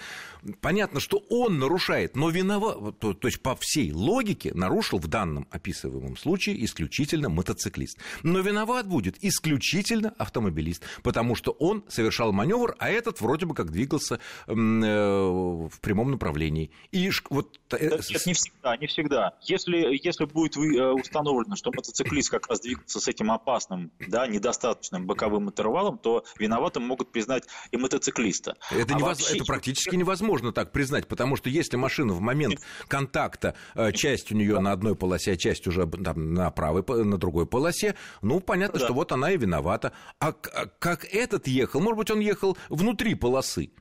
понятно, 0.62 1.00
что 1.00 1.24
он 1.30 1.60
нарушает, 1.60 2.16
но 2.16 2.30
виноват, 2.30 3.00
то, 3.00 3.14
то 3.14 3.28
есть 3.28 3.42
по 3.42 3.56
всей 3.56 3.92
логике 3.92 4.54
нарушил 4.54 5.00
в 5.00 5.08
данном 5.08 5.48
описываемом 5.52 6.18
случае 6.18 6.64
исключительно 6.66 7.30
мотоциклист. 7.30 7.98
Но 8.24 8.40
виноват 8.40 8.88
будет 8.88 9.24
исключительно 9.24 10.14
автомобилист, 10.18 10.84
потому 11.04 11.36
что 11.36 11.52
он 11.52 11.84
совершал 11.88 12.32
маневр, 12.32 12.76
а 12.80 12.90
этот 12.90 13.22
вроде 13.22 13.46
бы 13.46 13.56
как 13.56 13.72
двигался 13.72 14.20
э, 14.48 14.54
в 14.54 15.80
прямом 15.82 16.12
направлении 16.12 16.72
И 16.92 17.12
вот... 17.30 17.60
Нет, 17.72 18.26
не 18.26 18.34
всегда, 18.34 18.78
не 18.78 18.88
всегда. 18.88 19.34
Если, 19.42 20.00
если 20.02 20.26
будет 20.26 20.56
установлено, 20.56 21.56
что 21.56 21.72
мотоциклист 21.74 22.30
как 22.30 22.48
раз 22.48 22.62
двигался 22.62 23.00
с 23.00 23.08
этим 23.08 23.32
опасным, 23.32 23.92
да, 24.08 24.28
недостаточным 24.28 25.06
боковым 25.06 25.50
интервалом, 25.50 25.98
то 25.98 26.24
виноватым 26.40 26.84
могут 26.84 27.12
признать 27.12 27.44
и 27.72 27.78
мотоциклиста. 27.78 28.56
Это, 28.72 28.94
а 28.94 28.98
невоз... 28.98 29.20
вообще... 29.20 29.36
это 29.36 29.46
практически 29.46 29.96
невозможно 29.96 30.54
так 30.54 30.72
признать, 30.72 31.08
потому 31.08 31.36
что 31.36 31.50
если 31.50 31.76
машина 31.76 32.14
в 32.14 32.22
момент 32.22 32.62
контакта, 32.88 33.56
часть 33.94 34.32
у 34.32 34.36
нее 34.36 34.60
на 34.60 34.72
одной 34.72 34.96
полосе, 34.96 35.34
а 35.34 35.38
часть 35.38 35.68
уже 35.68 35.86
там, 35.88 36.34
на 36.34 36.50
правой, 36.52 36.84
на 37.04 37.18
другой 37.18 37.46
полосе, 37.46 37.96
ну, 38.22 38.40
понятно, 38.40 38.80
да. 38.80 38.86
что 38.86 38.94
вот 38.94 39.12
она 39.12 39.32
и 39.32 39.38
виновата. 39.38 39.92
А, 40.20 40.30
а 40.30 40.66
как 40.80 41.06
этот 41.06 41.48
ехал? 41.48 41.82
Может 41.82 41.98
быть, 41.98 42.12
он 42.12 42.20
ехал 42.20 42.58
внутри 42.70 43.16
полосы? 43.16 43.72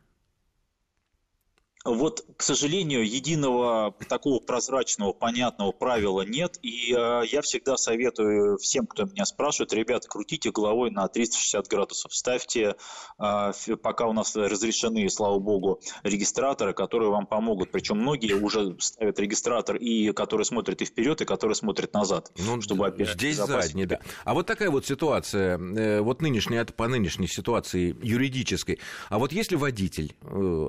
Вот, 1.85 2.25
к 2.39 2.43
сожалению, 2.43 3.07
единого 3.07 3.95
такого 4.09 4.41
прозрачного, 4.41 5.13
понятного 5.13 5.71
правила 5.71 6.23
нет, 6.23 6.59
и 6.63 6.95
э, 6.97 7.23
я 7.31 7.43
всегда 7.43 7.77
советую 7.77 8.57
всем, 8.57 8.87
кто 8.87 9.05
меня 9.05 9.27
спрашивает, 9.27 9.75
ребята, 9.75 10.09
крутите 10.09 10.51
головой 10.51 10.91
на 10.91 11.07
360 11.09 11.69
градусов, 11.69 12.15
ставьте, 12.15 12.77
э, 13.19 13.53
пока 13.83 14.07
у 14.07 14.15
нас 14.15 14.35
разрешены, 14.35 15.11
слава 15.11 15.39
богу, 15.39 15.83
регистраторы, 16.05 16.73
которые 16.73 17.11
вам 17.11 17.27
помогут, 17.27 17.71
причем 17.71 17.99
многие 17.99 18.33
уже 18.33 18.75
ставят 18.81 19.21
регистратор, 19.21 19.77
и 19.77 20.13
который 20.13 20.47
смотрит 20.47 20.81
и 20.81 20.87
вперед, 20.87 21.21
и 21.21 21.27
который 21.27 21.55
смотрит 21.55 21.93
назад, 21.93 22.33
ну, 22.39 22.63
чтобы 22.63 22.87
опять 22.87 23.11
здесь 23.11 23.37
задний, 23.37 23.85
да. 23.85 24.01
А 24.25 24.33
вот 24.33 24.47
такая 24.47 24.71
вот 24.71 24.87
ситуация, 24.87 25.59
э, 25.59 26.01
вот 26.01 26.23
нынешняя, 26.23 26.63
это 26.63 26.73
по 26.73 26.89
нынешней 26.89 27.29
ситуации 27.29 27.95
юридической, 28.03 28.79
а 29.11 29.19
вот 29.19 29.33
если 29.33 29.57
водитель 29.57 30.17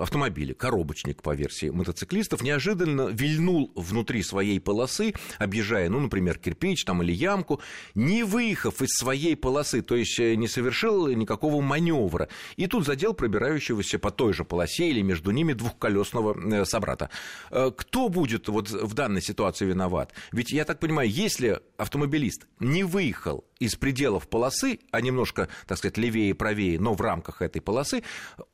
автомобиля, 0.02 0.54
коробочный, 0.54 1.05
сообщник 1.06 1.22
по 1.22 1.36
версии 1.36 1.70
мотоциклистов, 1.70 2.42
неожиданно 2.42 3.10
вильнул 3.10 3.72
внутри 3.76 4.24
своей 4.24 4.60
полосы, 4.60 5.14
объезжая, 5.40 5.90
ну, 5.90 6.00
например, 6.00 6.38
кирпич 6.38 6.86
там 6.86 7.04
или 7.04 7.12
ямку, 7.12 7.62
не 7.96 8.24
выехав 8.24 8.82
из 8.82 8.90
своей 8.98 9.36
полосы, 9.36 9.82
то 9.82 9.96
есть 9.96 10.20
э, 10.20 10.36
не 10.36 10.48
совершил 10.48 11.08
никакого 11.08 11.62
маневра, 11.62 12.28
и 12.58 12.68
тут 12.68 12.86
задел 12.86 13.14
пробирающегося 13.14 14.00
по 14.00 14.12
той 14.12 14.34
же 14.34 14.44
полосе 14.44 14.90
или 14.90 15.02
между 15.02 15.32
ними 15.32 15.54
двухколесного 15.54 16.36
э, 16.36 16.66
собрата. 16.66 17.10
Э, 17.52 17.72
кто 17.76 18.10
будет 18.10 18.48
вот 18.48 18.70
в 18.70 18.94
данной 18.94 19.22
ситуации 19.22 19.66
виноват? 19.66 20.14
Ведь, 20.32 20.52
я 20.52 20.66
так 20.66 20.80
понимаю, 20.80 21.10
если 21.10 21.60
автомобилист 21.78 22.48
не 22.60 22.84
выехал 22.84 23.46
из 23.60 23.76
пределов 23.76 24.28
полосы, 24.28 24.80
а 24.92 25.02
немножко, 25.02 25.48
так 25.68 25.78
сказать, 25.78 25.98
левее 25.98 26.30
и 26.30 26.34
правее, 26.34 26.80
но 26.80 26.94
в 26.94 27.02
рамках 27.02 27.42
этой 27.42 27.62
полосы, 27.62 28.04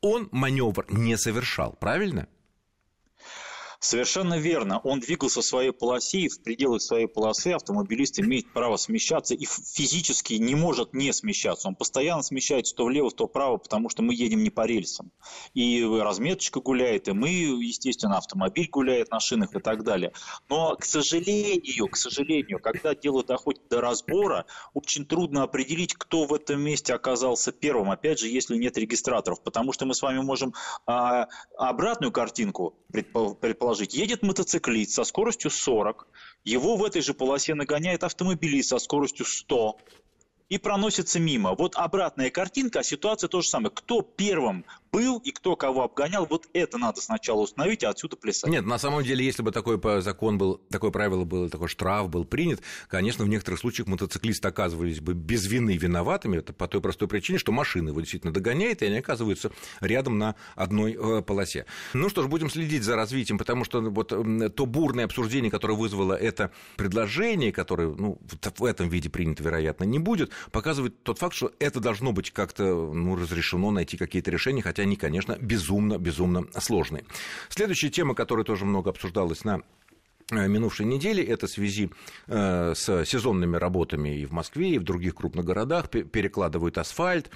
он 0.01 0.27
маневр 0.31 0.86
не 0.89 1.17
совершал, 1.17 1.75
правильно? 1.79 2.27
Совершенно 3.84 4.38
верно. 4.38 4.80
Он 4.84 5.00
двигался 5.00 5.42
в 5.42 5.44
своей 5.44 5.72
полосе, 5.72 6.20
и 6.20 6.30
в 6.30 6.44
пределах 6.44 6.84
своей 6.84 7.08
полосы 7.08 7.48
автомобилист 7.48 8.20
имеет 8.20 8.54
право 8.54 8.78
смещаться 8.78 9.34
и 9.34 9.44
физически 9.46 10.36
не 10.36 10.54
может 10.54 10.94
не 10.94 11.12
смещаться. 11.12 11.68
Он 11.68 11.74
постоянно 11.74 12.22
смещается 12.22 12.76
то 12.76 12.86
влево, 12.86 13.10
то 13.10 13.26
вправо, 13.26 13.58
потому 13.58 13.90
что 13.90 14.04
мы 14.04 14.14
едем 14.14 14.44
не 14.44 14.52
по 14.52 14.68
рельсам. 14.68 15.12
И 15.56 15.84
разметочка 15.84 16.62
гуляет, 16.62 17.08
и 17.08 17.14
мы, 17.14 17.30
естественно, 17.30 18.20
автомобиль 18.20 18.70
гуляет 18.70 19.10
на 19.10 19.20
шинах 19.20 19.56
и 19.56 19.60
так 19.60 19.84
далее. 19.84 20.14
Но, 20.48 20.76
к 20.76 20.86
сожалению, 20.86 21.88
к 21.88 21.98
сожалению, 21.98 22.60
когда 22.60 22.94
дело 22.94 23.24
доходит 23.24 23.68
до 23.68 23.82
разбора, 23.82 24.46
очень 24.76 25.08
трудно 25.08 25.42
определить, 25.42 25.96
кто 25.96 26.26
в 26.26 26.36
этом 26.36 26.62
месте 26.62 26.94
оказался 26.94 27.52
первым. 27.52 27.90
Опять 27.90 28.20
же, 28.20 28.28
если 28.28 28.58
нет 28.58 28.78
регистраторов, 28.78 29.42
потому 29.42 29.74
что 29.74 29.88
мы 29.88 29.96
с 29.96 30.04
вами 30.04 30.20
можем 30.20 30.54
а, 30.86 31.28
обратную 31.58 32.12
картинку 32.12 32.76
предположить 32.92 33.71
предположить, 33.72 33.94
едет 33.94 34.22
мотоциклист 34.22 34.92
со 34.92 35.04
скоростью 35.04 35.50
40, 35.50 36.08
его 36.44 36.75
в 36.75 36.84
этой 36.84 37.01
же 37.01 37.13
полосе 37.13 37.54
нагоняет 37.56 38.04
автомобилист 38.04 38.70
со 38.70 38.80
скоростью 38.80 39.25
100, 39.25 39.78
и 40.50 40.58
проносится 40.58 41.20
мимо. 41.20 41.56
Вот 41.56 41.75
обратная 41.75 42.30
картинка, 42.30 42.80
а 42.80 42.84
ситуация 42.84 43.30
то 43.30 43.42
же 43.42 43.48
самое. 43.48 43.72
Кто 43.74 44.01
первым 44.01 44.66
был 44.92 45.20
и 45.20 45.32
кто 45.32 45.56
кого 45.56 45.84
обгонял, 45.84 46.26
вот 46.26 46.48
это 46.54 46.78
надо 46.78 47.02
сначала 47.02 47.42
установить, 47.42 47.84
а 47.84 47.90
отсюда 47.90 48.18
плясать. 48.18 48.50
Нет, 48.50 48.66
на 48.66 48.78
самом 48.78 49.04
деле, 49.04 49.26
если 49.26 49.42
бы 49.42 49.52
такой 49.52 49.80
закон 50.02 50.38
был, 50.38 50.58
такое 50.70 50.92
правило 50.92 51.24
было, 51.24 51.50
такой 51.50 51.68
штраф 51.68 52.10
был 52.10 52.26
принят, 52.26 52.62
конечно, 52.88 53.24
в 53.24 53.30
некоторых 53.30 53.60
случаях 53.60 53.88
мотоциклисты 53.88 54.48
оказывались 54.48 55.00
бы 55.00 55.14
без 55.14 55.48
вины 55.48 55.78
виноватыми, 55.78 56.38
это 56.38 56.54
по 56.54 56.68
той 56.68 56.82
простой 56.82 57.08
причине, 57.08 57.40
что 57.40 57.52
машина 57.52 57.90
его 57.90 58.02
действительно 58.02 58.34
догоняет, 58.34 58.82
и 58.82 58.86
они 58.86 58.98
оказываются 58.98 59.52
рядом 59.80 60.18
на 60.18 60.36
одной 60.56 60.98
э, 61.00 61.22
полосе. 61.22 61.66
Ну 61.94 62.10
что 62.10 62.24
ж, 62.24 62.28
будем 62.28 62.50
следить 62.50 62.84
за 62.84 62.96
развитием, 62.96 63.38
потому 63.38 63.64
что 63.64 63.82
вот 63.82 64.10
то 64.10 64.66
бурное 64.66 65.06
обсуждение, 65.06 65.50
которое 65.50 65.76
вызвало 65.76 66.14
это 66.14 66.52
предложение, 66.76 67.52
которое 67.52 67.88
ну, 67.90 68.20
в 68.58 68.66
этом 68.66 68.90
виде 68.90 69.10
принято, 69.10 69.44
вероятно, 69.44 69.86
не 69.86 70.00
будет, 70.00 70.32
показывает 70.52 71.02
тот 71.04 71.20
факт, 71.20 71.36
что 71.36 71.52
это 71.60 71.80
должно 71.80 72.12
быть 72.12 72.32
как-то 72.32 72.92
ну, 72.94 73.16
разрешено 73.16 73.72
найти 73.72 73.98
какие-то 73.98 74.32
решения, 74.32 74.62
хотя 74.62 74.81
они, 74.82 74.96
конечно, 74.96 75.38
безумно-безумно 75.40 76.48
сложные. 76.60 77.06
Следующая 77.50 77.90
тема, 77.90 78.16
которая 78.16 78.46
тоже 78.46 78.66
много 78.66 78.90
обсуждалась 78.90 79.44
на 79.44 79.62
минувшей 80.32 80.86
недели. 80.86 81.24
Это 81.24 81.48
в 81.48 81.50
связи 81.50 81.92
э, 82.28 82.74
с 82.76 83.06
сезонными 83.06 83.58
работами 83.58 84.18
и 84.18 84.26
в 84.26 84.32
Москве, 84.32 84.72
и 84.72 84.80
в 84.80 84.84
других 84.84 85.16
крупных 85.16 85.46
городах. 85.46 85.90
Перекладывают 85.90 86.78
асфальт, 86.78 87.30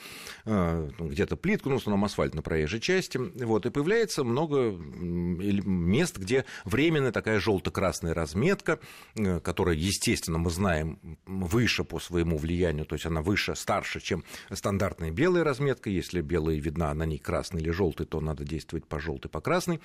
э, 0.45 0.89
ну, 0.97 1.07
где-то 1.07 1.35
плитку, 1.35 1.69
ну, 1.69 1.75
в 1.75 1.81
основном 1.81 2.05
асфальт 2.05 2.33
на 2.33 2.41
проезжей 2.41 2.79
части. 2.79 3.17
Вот, 3.17 3.65
и 3.65 3.69
появляется 3.69 4.23
много 4.23 4.71
мест, 4.71 6.17
где 6.17 6.45
временная 6.63 7.11
такая 7.11 7.39
желто-красная 7.39 8.13
разметка, 8.13 8.79
которая, 9.43 9.75
естественно, 9.75 10.37
мы 10.37 10.49
знаем, 10.49 11.17
выше 11.25 11.83
по 11.83 11.99
своему 11.99 12.37
влиянию, 12.37 12.85
то 12.85 12.95
есть 12.95 13.05
она 13.05 13.21
выше, 13.21 13.55
старше, 13.55 13.99
чем 13.99 14.23
стандартная 14.51 15.11
белая 15.11 15.43
разметка. 15.43 15.89
Если 15.89 16.21
белая 16.21 16.57
видна, 16.57 16.93
на 16.93 17.05
ней 17.05 17.19
красный 17.19 17.61
или 17.61 17.71
желтый, 17.71 18.05
то 18.05 18.21
надо 18.21 18.43
действовать 18.43 18.87
по 18.87 18.99
желтой, 18.99 19.29
по 19.29 19.41
красной. 19.41 19.81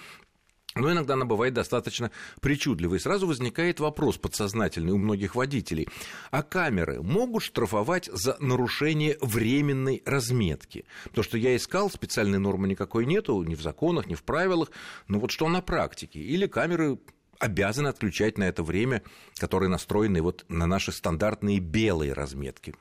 Но 0.76 0.92
иногда 0.92 1.14
она 1.14 1.24
бывает 1.24 1.52
достаточно 1.52 2.12
причудливой. 2.40 2.98
И 2.98 3.00
сразу 3.00 3.26
возникает 3.26 3.80
вопрос 3.80 4.18
подсознательный 4.18 4.92
у 4.92 4.98
многих 4.98 5.34
водителей. 5.34 5.88
А 6.30 6.42
камеры 6.42 7.02
могут 7.02 7.42
штрафовать 7.42 8.08
за 8.12 8.36
нарушение 8.38 9.18
временной 9.20 10.02
разметки? 10.06 10.84
Потому 11.04 11.24
что 11.24 11.38
я 11.38 11.56
искал, 11.56 11.90
специальной 11.90 12.38
нормы 12.38 12.68
никакой 12.68 13.04
нету, 13.04 13.42
ни 13.42 13.56
в 13.56 13.62
законах, 13.62 14.06
ни 14.06 14.14
в 14.14 14.22
правилах. 14.22 14.70
Но 15.08 15.18
вот 15.18 15.32
что 15.32 15.48
на 15.48 15.60
практике? 15.60 16.20
Или 16.20 16.46
камеры 16.46 16.98
обязаны 17.40 17.88
отключать 17.88 18.38
на 18.38 18.44
это 18.44 18.62
время, 18.62 19.02
которые 19.38 19.70
настроены 19.70 20.22
вот 20.22 20.44
на 20.48 20.66
наши 20.66 20.92
стандартные 20.92 21.58
белые 21.58 22.12
разметки? 22.12 22.76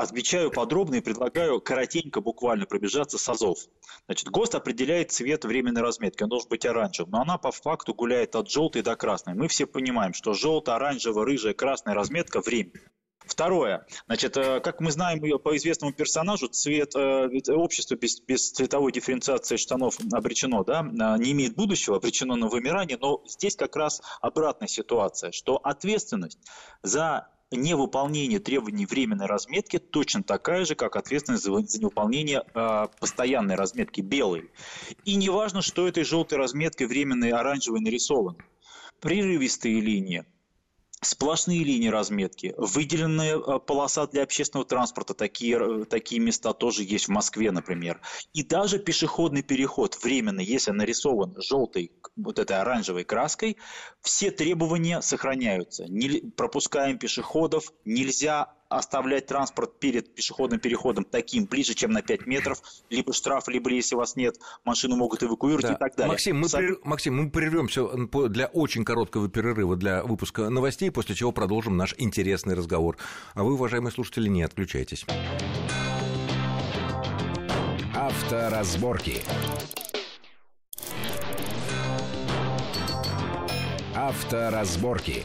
Отвечаю 0.00 0.50
подробно 0.50 0.94
и 0.94 1.00
предлагаю 1.02 1.60
коротенько 1.60 2.22
буквально 2.22 2.64
пробежаться 2.64 3.18
с 3.18 3.28
АЗОВ. 3.28 3.58
Значит, 4.06 4.30
ГОСТ 4.30 4.54
определяет 4.54 5.12
цвет 5.12 5.44
временной 5.44 5.82
разметки, 5.82 6.22
он 6.22 6.30
должен 6.30 6.48
быть 6.48 6.64
оранжевым, 6.64 7.10
но 7.10 7.20
она 7.20 7.36
по 7.36 7.52
факту 7.52 7.92
гуляет 7.92 8.34
от 8.34 8.48
желтой 8.48 8.80
до 8.80 8.96
красной. 8.96 9.34
Мы 9.34 9.46
все 9.48 9.66
понимаем, 9.66 10.14
что 10.14 10.32
желтая, 10.32 10.76
оранжевая, 10.76 11.26
рыжая, 11.26 11.52
красная 11.52 11.94
разметка 11.94 12.40
временная. 12.40 12.90
Второе. 13.26 13.86
Значит, 14.06 14.38
э, 14.38 14.60
как 14.60 14.80
мы 14.80 14.90
знаем 14.90 15.20
по 15.38 15.54
известному 15.58 15.92
персонажу, 15.92 16.48
цвет, 16.48 16.94
э, 16.96 17.28
общество 17.50 17.94
без, 17.94 18.22
без 18.22 18.52
цветовой 18.52 18.92
дифференциации 18.92 19.56
штанов 19.56 19.98
обречено, 20.12 20.64
да, 20.64 20.82
не 21.18 21.32
имеет 21.32 21.56
будущего, 21.56 21.96
обречено 21.96 22.36
на 22.36 22.48
вымирание, 22.48 22.96
но 22.98 23.22
здесь 23.26 23.54
как 23.54 23.76
раз 23.76 24.00
обратная 24.22 24.68
ситуация, 24.68 25.30
что 25.30 25.58
ответственность 25.58 26.38
за 26.82 27.28
невыполнение 27.50 28.38
требований 28.38 28.86
временной 28.86 29.26
разметки 29.26 29.78
точно 29.78 30.22
такая 30.22 30.64
же, 30.64 30.74
как 30.74 30.96
ответственность 30.96 31.44
за, 31.44 31.58
за 31.58 31.80
невыполнение 31.80 32.44
э, 32.54 32.86
постоянной 32.98 33.56
разметки 33.56 34.00
белой. 34.00 34.50
И 35.04 35.16
не 35.16 35.28
важно, 35.28 35.62
что 35.62 35.88
этой 35.88 36.04
желтой 36.04 36.38
разметкой 36.38 36.86
временной 36.86 37.30
оранжевой 37.30 37.80
нарисовано. 37.80 38.38
Прерывистые 39.00 39.80
линии, 39.80 40.24
Сплошные 41.02 41.64
линии 41.64 41.88
разметки, 41.88 42.54
выделенная 42.58 43.38
э, 43.38 43.58
полоса 43.58 44.06
для 44.06 44.22
общественного 44.22 44.66
транспорта, 44.66 45.14
такие, 45.14 45.58
э, 45.58 45.84
такие 45.86 46.20
места 46.20 46.52
тоже 46.52 46.84
есть 46.84 47.06
в 47.06 47.10
Москве, 47.10 47.50
например. 47.52 48.02
И 48.34 48.42
даже 48.42 48.78
пешеходный 48.78 49.42
переход 49.42 49.96
временно, 50.02 50.40
если 50.40 50.72
нарисован 50.72 51.34
желтой, 51.40 51.92
вот 52.16 52.38
этой 52.38 52.58
оранжевой 52.58 53.04
краской, 53.04 53.56
все 54.02 54.30
требования 54.30 55.00
сохраняются. 55.00 55.86
Не 55.88 56.20
пропускаем 56.36 56.98
пешеходов, 56.98 57.72
нельзя 57.86 58.52
оставлять 58.70 59.26
транспорт 59.26 59.78
перед 59.78 60.14
пешеходным 60.14 60.60
переходом 60.60 61.04
таким 61.04 61.44
ближе, 61.44 61.74
чем 61.74 61.90
на 61.90 62.02
5 62.02 62.26
метров, 62.26 62.62
либо 62.88 63.12
штраф, 63.12 63.48
либо 63.48 63.68
если 63.70 63.96
у 63.96 63.98
вас 63.98 64.16
нет, 64.16 64.36
машину 64.64 64.96
могут 64.96 65.22
эвакуировать 65.22 65.66
да. 65.66 65.74
и 65.74 65.76
так 65.76 65.96
далее. 65.96 66.12
Максим, 66.12 66.38
мы, 66.38 66.48
Сам... 66.48 66.60
прер... 66.60 66.78
Максим, 66.84 67.16
мы 67.16 67.30
прервемся 67.30 67.86
для 68.28 68.46
очень 68.46 68.84
короткого 68.84 69.28
перерыва 69.28 69.76
для 69.76 70.04
выпуска 70.04 70.48
новостей, 70.48 70.90
после 70.90 71.14
чего 71.14 71.32
продолжим 71.32 71.76
наш 71.76 71.94
интересный 71.98 72.54
разговор. 72.54 72.96
А 73.34 73.42
вы, 73.42 73.54
уважаемые 73.54 73.92
слушатели, 73.92 74.28
не 74.28 74.42
отключайтесь. 74.42 75.04
Авторазборки. 77.92 79.22
Авторазборки. 83.94 85.24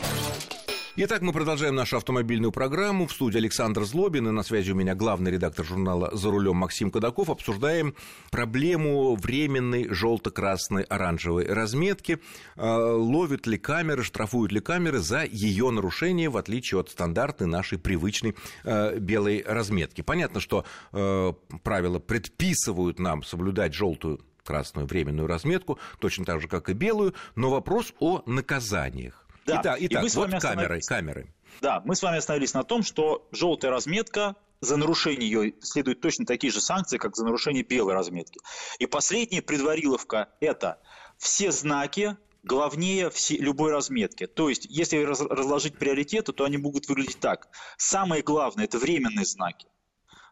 Итак, 0.98 1.22
мы 1.22 1.34
продолжаем 1.34 1.76
нашу 1.76 1.98
автомобильную 1.98 2.54
программу. 2.54 3.06
В 3.06 3.12
студии 3.12 3.38
Александр 3.38 3.84
Злобин, 3.84 4.30
и 4.30 4.32
на 4.32 4.44
связи 4.44 4.72
у 4.72 4.76
меня 4.76 4.96
главный 4.96 5.30
редактор 5.30 5.66
журнала 5.66 6.10
«За 6.16 6.32
рулем» 6.32 6.56
Максим 6.56 6.90
Кадаков. 6.90 7.30
Обсуждаем 7.30 7.96
проблему 8.32 9.14
временной 9.18 9.90
желто-красной 9.90 10.84
оранжевой 10.84 11.48
разметки. 11.48 12.20
А, 12.56 12.96
ловят 12.96 13.46
ли 13.46 13.58
камеры, 13.58 14.04
штрафуют 14.04 14.54
ли 14.54 14.62
камеры 14.62 15.00
за 15.00 15.26
ее 15.26 15.70
нарушение, 15.70 16.30
в 16.30 16.38
отличие 16.38 16.80
от 16.80 16.90
стандартной 16.90 17.48
нашей 17.48 17.78
привычной 17.78 18.34
а, 18.64 18.98
белой 18.98 19.44
разметки. 19.46 20.00
Понятно, 20.00 20.40
что 20.40 20.64
а, 20.94 21.34
правила 21.64 22.00
предписывают 22.00 23.00
нам 23.00 23.22
соблюдать 23.22 23.74
желтую 23.74 24.22
красную 24.46 24.88
временную 24.88 25.28
разметку, 25.28 25.78
точно 26.00 26.24
так 26.24 26.40
же, 26.40 26.48
как 26.48 26.70
и 26.70 26.74
белую, 26.74 27.16
но 27.36 27.50
вопрос 27.50 27.94
о 28.00 28.22
наказаниях. 28.26 29.25
Да. 29.46 29.62
Итак, 29.62 29.78
итак 29.80 30.04
и 30.04 30.10
вот 30.16 30.32
камеры, 30.42 30.82
камеры. 30.82 31.34
Да, 31.62 31.82
мы 31.86 31.96
с 31.96 32.02
вами 32.02 32.18
остановились 32.18 32.54
на 32.54 32.64
том, 32.64 32.84
что 32.84 33.28
желтая 33.32 33.72
разметка 33.72 34.36
за 34.62 34.78
нарушение 34.78 35.30
ее 35.30 35.54
следуют 35.62 36.02
точно 36.02 36.26
такие 36.26 36.52
же 36.52 36.62
санкции, 36.62 36.98
как 36.98 37.16
за 37.16 37.26
нарушение 37.26 37.64
белой 37.64 37.94
разметки. 37.94 38.40
И 38.80 38.88
последняя 38.88 39.42
предвариловка– 39.42 40.30
это 40.40 40.82
все 41.18 41.52
знаки, 41.52 42.18
главнее 42.44 43.10
все, 43.10 43.38
любой 43.38 43.72
разметки. 43.72 44.26
То 44.26 44.50
есть, 44.50 44.66
если 44.70 44.98
раз, 45.04 45.22
разложить 45.22 45.78
приоритеты, 45.78 46.32
то 46.34 46.46
они 46.46 46.58
будут 46.58 46.88
выглядеть 46.88 47.20
так. 47.20 47.48
Самое 47.78 48.24
главное– 48.24 48.66
это 48.66 48.80
временные 48.80 49.26
знаки. 49.26 49.68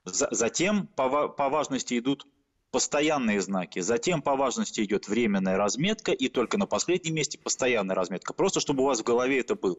Затем 0.06 0.88
по, 0.88 1.30
по 1.30 1.50
важности 1.50 1.98
идут 1.98 2.28
постоянные 2.74 3.40
знаки. 3.40 3.80
Затем 3.80 4.24
по 4.24 4.36
важности 4.36 4.82
идет 4.82 5.08
временная 5.08 5.58
разметка 5.58 6.12
и 6.12 6.28
только 6.28 6.58
на 6.58 6.66
последнем 6.66 7.14
месте 7.14 7.38
постоянная 7.38 7.96
разметка. 7.96 8.34
Просто 8.34 8.60
чтобы 8.60 8.82
у 8.82 8.88
вас 8.88 9.02
в 9.02 9.04
голове 9.04 9.40
это 9.40 9.54
было. 9.54 9.78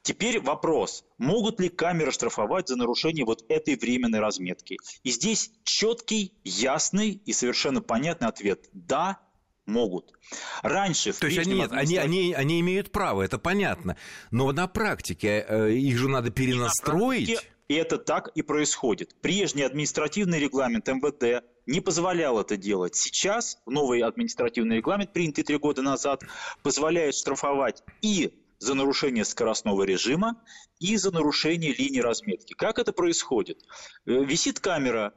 Теперь 0.00 0.40
вопрос, 0.40 1.04
могут 1.18 1.60
ли 1.60 1.68
камеры 1.68 2.10
штрафовать 2.10 2.66
за 2.66 2.76
нарушение 2.76 3.26
вот 3.26 3.44
этой 3.50 3.76
временной 3.76 4.20
разметки? 4.20 4.78
И 5.02 5.10
здесь 5.10 5.50
четкий, 5.64 6.34
ясный 6.42 7.10
и 7.10 7.32
совершенно 7.34 7.82
понятный 7.82 8.28
ответ– 8.28 8.70
да, 8.72 9.20
могут. 9.66 10.12
Раньше... 10.62 11.12
То 11.12 11.26
есть 11.26 11.38
они, 11.40 11.56
нет, 11.56 11.72
они, 11.72 11.98
они, 11.98 12.32
они 12.32 12.60
имеют 12.60 12.90
право, 12.90 13.20
это 13.20 13.38
понятно. 13.38 13.98
Но 14.30 14.50
на 14.52 14.66
практике 14.66 15.44
э, 15.46 15.72
их 15.72 15.98
же 15.98 16.08
надо 16.08 16.30
перенастроить. 16.30 17.28
И 17.28 17.38
это 17.74 17.98
так 17.98 18.28
и 18.34 18.42
происходит. 18.42 19.14
Прежний 19.20 19.62
административный 19.62 20.40
регламент 20.40 20.88
МВД 20.88 21.44
не 21.66 21.80
позволял 21.80 22.40
это 22.40 22.56
делать. 22.56 22.96
Сейчас 22.96 23.58
новый 23.66 24.00
административный 24.02 24.76
регламент, 24.76 25.12
принятый 25.12 25.44
три 25.44 25.56
года 25.56 25.82
назад, 25.82 26.22
позволяет 26.62 27.14
штрафовать 27.14 27.82
и 28.02 28.34
за 28.58 28.74
нарушение 28.74 29.24
скоростного 29.24 29.84
режима, 29.84 30.36
и 30.78 30.96
за 30.96 31.12
нарушение 31.12 31.72
линии 31.72 32.00
разметки. 32.00 32.52
Как 32.54 32.78
это 32.78 32.92
происходит? 32.92 33.62
Э, 34.06 34.22
висит 34.24 34.60
камера, 34.60 35.14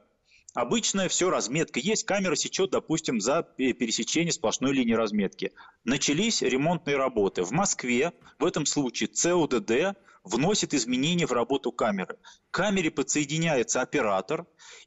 Обычная 0.54 1.08
все 1.08 1.30
разметка. 1.30 1.80
Есть 1.80 2.04
камера 2.04 2.36
сечет, 2.36 2.70
допустим, 2.70 3.20
за 3.20 3.42
пересечение 3.42 4.32
сплошной 4.32 4.72
линии 4.72 4.94
разметки. 4.94 5.52
Начались 5.82 6.42
ремонтные 6.42 6.96
работы. 6.96 7.42
В 7.42 7.50
Москве 7.50 8.12
в 8.38 8.44
этом 8.44 8.64
случае 8.64 9.08
ЦУДД 9.08 9.98
вносит 10.22 10.72
изменения 10.72 11.26
в 11.26 11.32
работу 11.32 11.72
камеры. 11.72 12.18
К 12.52 12.54
камере 12.54 12.92
подсоединяется 12.92 13.80
оператор 13.80 14.46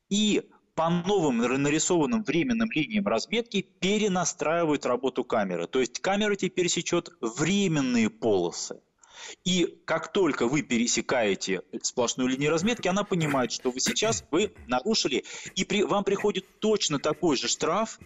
и 0.10 0.50
по 0.74 0.90
новым 0.90 1.40
нарисованным 1.40 2.24
временным 2.24 2.72
линиям 2.72 3.06
разметки 3.06 3.62
перенастраивают 3.62 4.86
работу 4.86 5.26
камеры. 5.26 5.68
То 5.68 5.82
есть 5.82 6.00
камера 6.00 6.36
теперь 6.36 6.70
сечет 6.70 7.10
временные 7.20 8.10
полосы. 8.10 8.80
И 9.44 9.80
как 9.86 10.12
только 10.12 10.48
вы 10.48 10.62
пересекаете 10.62 11.62
сплошную 11.82 12.30
линию 12.30 12.52
разметки, 12.52 12.88
она 12.88 13.04
понимает, 13.04 13.52
что 13.52 13.72
вы 13.72 13.80
сейчас 13.80 14.24
вы 14.32 14.54
нарушили, 14.68 15.24
и 15.56 15.64
при, 15.64 15.84
вам 15.84 16.04
приходит 16.04 16.60
точно 16.60 17.00
такой 17.00 17.38
же 17.38 17.48
штраф, 17.48 18.00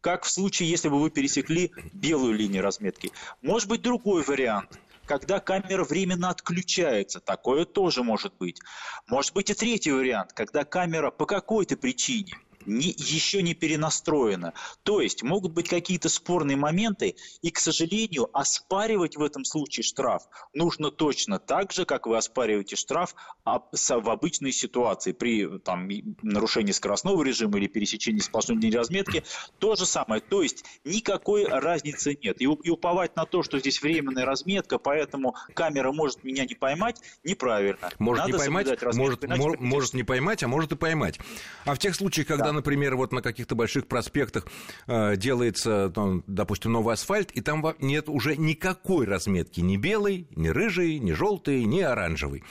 как 0.00 0.24
в 0.24 0.30
случае, 0.30 0.68
если 0.68 0.88
бы 0.88 1.00
вы 1.00 1.10
пересекли 1.10 1.72
белую 1.92 2.34
линию 2.34 2.62
разметки. 2.62 3.10
Может 3.40 3.68
быть 3.68 3.82
другой 3.82 4.22
вариант 4.22 4.78
когда 5.06 5.40
камера 5.40 5.84
временно 5.84 6.30
отключается. 6.30 7.20
Такое 7.20 7.64
тоже 7.64 8.02
может 8.02 8.34
быть. 8.38 8.60
Может 9.06 9.34
быть 9.34 9.50
и 9.50 9.54
третий 9.54 9.92
вариант, 9.92 10.32
когда 10.32 10.64
камера 10.64 11.10
по 11.10 11.26
какой-то 11.26 11.76
причине 11.76 12.34
не, 12.66 12.94
еще 12.96 13.42
не 13.42 13.54
перенастроена. 13.54 14.52
То 14.82 15.00
есть 15.00 15.22
могут 15.22 15.52
быть 15.52 15.68
какие-то 15.68 16.08
спорные 16.08 16.56
моменты, 16.56 17.16
и, 17.42 17.50
к 17.50 17.58
сожалению, 17.58 18.28
оспаривать 18.32 19.16
в 19.16 19.22
этом 19.22 19.44
случае 19.44 19.84
штраф 19.84 20.24
нужно 20.52 20.90
точно 20.90 21.38
так 21.38 21.72
же, 21.72 21.84
как 21.84 22.06
вы 22.06 22.16
оспариваете 22.16 22.76
штраф 22.76 23.14
в 23.44 24.10
обычной 24.10 24.52
ситуации 24.52 25.12
при 25.12 25.58
там, 25.58 25.88
нарушении 26.22 26.72
скоростного 26.72 27.22
режима 27.22 27.58
или 27.58 27.66
пересечении 27.66 28.20
сплошной 28.20 28.58
линии 28.58 28.76
разметки. 28.76 29.24
То 29.58 29.76
же 29.76 29.86
самое. 29.86 30.20
То 30.20 30.42
есть 30.42 30.64
никакой 30.84 31.46
разницы 31.46 32.18
нет. 32.22 32.40
И, 32.40 32.44
и 32.44 32.70
уповать 32.70 33.16
на 33.16 33.26
то, 33.26 33.42
что 33.42 33.58
здесь 33.58 33.82
временная 33.82 34.24
разметка, 34.24 34.78
поэтому 34.78 35.34
камера 35.54 35.92
может 35.92 36.24
меня 36.24 36.44
не 36.44 36.54
поймать, 36.54 37.00
неправильно. 37.22 37.90
Может 37.98 38.24
Надо 38.24 38.32
не 38.32 38.38
поймать, 38.38 38.82
может, 38.94 39.28
может, 39.28 39.60
может 39.60 39.94
не 39.94 40.02
поймать, 40.02 40.42
а 40.42 40.48
может 40.48 40.72
и 40.72 40.76
поймать. 40.76 41.18
А 41.64 41.74
в 41.74 41.78
тех 41.78 41.94
случаях, 41.94 42.26
когда 42.26 42.52
например, 42.54 42.96
вот 42.96 43.12
на 43.12 43.22
каких-то 43.22 43.54
больших 43.54 43.86
проспектах 43.86 44.46
э, 44.86 45.16
делается, 45.16 45.92
ну, 45.94 46.22
допустим, 46.26 46.72
новый 46.72 46.94
асфальт, 46.94 47.30
и 47.32 47.40
там 47.40 47.64
нет 47.80 48.08
уже 48.08 48.36
никакой 48.36 49.06
разметки, 49.06 49.60
ни 49.60 49.76
белой, 49.76 50.26
ни 50.34 50.48
рыжей, 50.48 50.98
ни 50.98 51.12
желтой, 51.12 51.64
ни 51.64 51.80
оранжевой. 51.80 52.42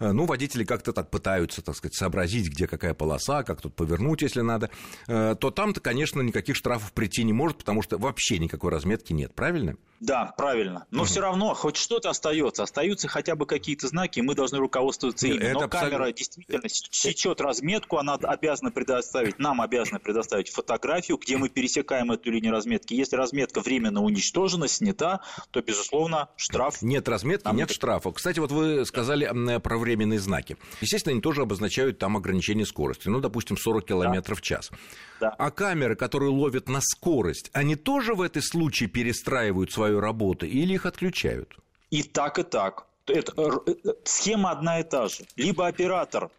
Э, 0.00 0.12
ну, 0.12 0.24
водители 0.24 0.64
как-то 0.64 0.92
так 0.92 1.10
пытаются, 1.10 1.62
так 1.62 1.76
сказать, 1.76 1.94
сообразить, 1.94 2.48
где 2.48 2.66
какая 2.66 2.94
полоса, 2.94 3.42
как 3.42 3.60
тут 3.60 3.76
повернуть, 3.76 4.22
если 4.22 4.40
надо, 4.40 4.70
э, 5.06 5.36
то 5.38 5.50
там-то, 5.50 5.80
конечно, 5.80 6.20
никаких 6.22 6.56
штрафов 6.56 6.92
прийти 6.92 7.22
не 7.22 7.32
может, 7.32 7.58
потому 7.58 7.82
что 7.82 7.98
вообще 7.98 8.38
никакой 8.38 8.70
разметки 8.70 9.12
нет, 9.12 9.34
правильно? 9.34 9.76
Да, 10.00 10.32
правильно. 10.38 10.86
Но 10.90 11.00
угу. 11.00 11.06
все 11.06 11.20
равно 11.20 11.52
хоть 11.52 11.76
что-то 11.76 12.08
остается. 12.08 12.62
Остаются 12.62 13.06
хотя 13.06 13.36
бы 13.36 13.44
какие-то 13.44 13.86
знаки, 13.86 14.20
и 14.20 14.22
мы 14.22 14.34
должны 14.34 14.58
руководствоваться 14.58 15.26
ими. 15.26 15.36
Это 15.36 15.52
Но 15.52 15.64
абсолютно... 15.64 15.98
камера 15.98 16.12
действительно 16.12 16.62
сечет 16.66 17.40
разметку, 17.42 17.98
она 17.98 18.14
обязана 18.14 18.70
предоставить, 18.70 19.38
нам 19.50 19.60
обязана 19.60 19.98
предоставить 19.98 20.48
фотографию, 20.48 21.18
где 21.18 21.36
мы 21.36 21.48
пересекаем 21.48 22.12
эту 22.12 22.30
линию 22.30 22.52
разметки. 22.52 22.94
Если 22.94 23.16
разметка 23.16 23.60
временно 23.60 24.00
уничтожена, 24.02 24.68
снята, 24.68 25.20
то, 25.50 25.60
безусловно, 25.60 26.28
штраф. 26.36 26.82
Нет 26.82 27.08
разметки, 27.08 27.44
Нам 27.46 27.56
нет 27.56 27.66
это... 27.66 27.74
штрафа. 27.74 28.12
Кстати, 28.12 28.38
вот 28.38 28.52
вы 28.52 28.86
сказали 28.86 29.58
про 29.58 29.76
временные 29.76 30.20
знаки. 30.20 30.56
Естественно, 30.80 31.12
они 31.12 31.20
тоже 31.20 31.42
обозначают 31.42 31.98
там 31.98 32.16
ограничение 32.16 32.64
скорости. 32.64 33.08
Ну, 33.08 33.20
допустим, 33.20 33.56
40 33.56 33.84
км 33.84 34.22
да. 34.28 34.34
в 34.34 34.40
час. 34.40 34.70
Да. 35.20 35.30
А 35.30 35.50
камеры, 35.50 35.96
которые 35.96 36.30
ловят 36.30 36.68
на 36.68 36.80
скорость, 36.80 37.50
они 37.52 37.74
тоже 37.74 38.14
в 38.14 38.22
этой 38.22 38.42
случае 38.42 38.88
перестраивают 38.88 39.72
свою 39.72 40.00
работу 40.00 40.46
или 40.46 40.74
их 40.74 40.86
отключают? 40.86 41.56
И 41.90 42.04
так, 42.04 42.38
и 42.38 42.44
так. 42.44 42.86
Это, 43.06 43.32
э, 43.36 43.72
э, 43.84 43.92
схема 44.04 44.52
одна 44.52 44.78
и 44.78 44.84
та 44.84 45.08
же. 45.08 45.24
Либо 45.36 45.66
оператор 45.66 46.30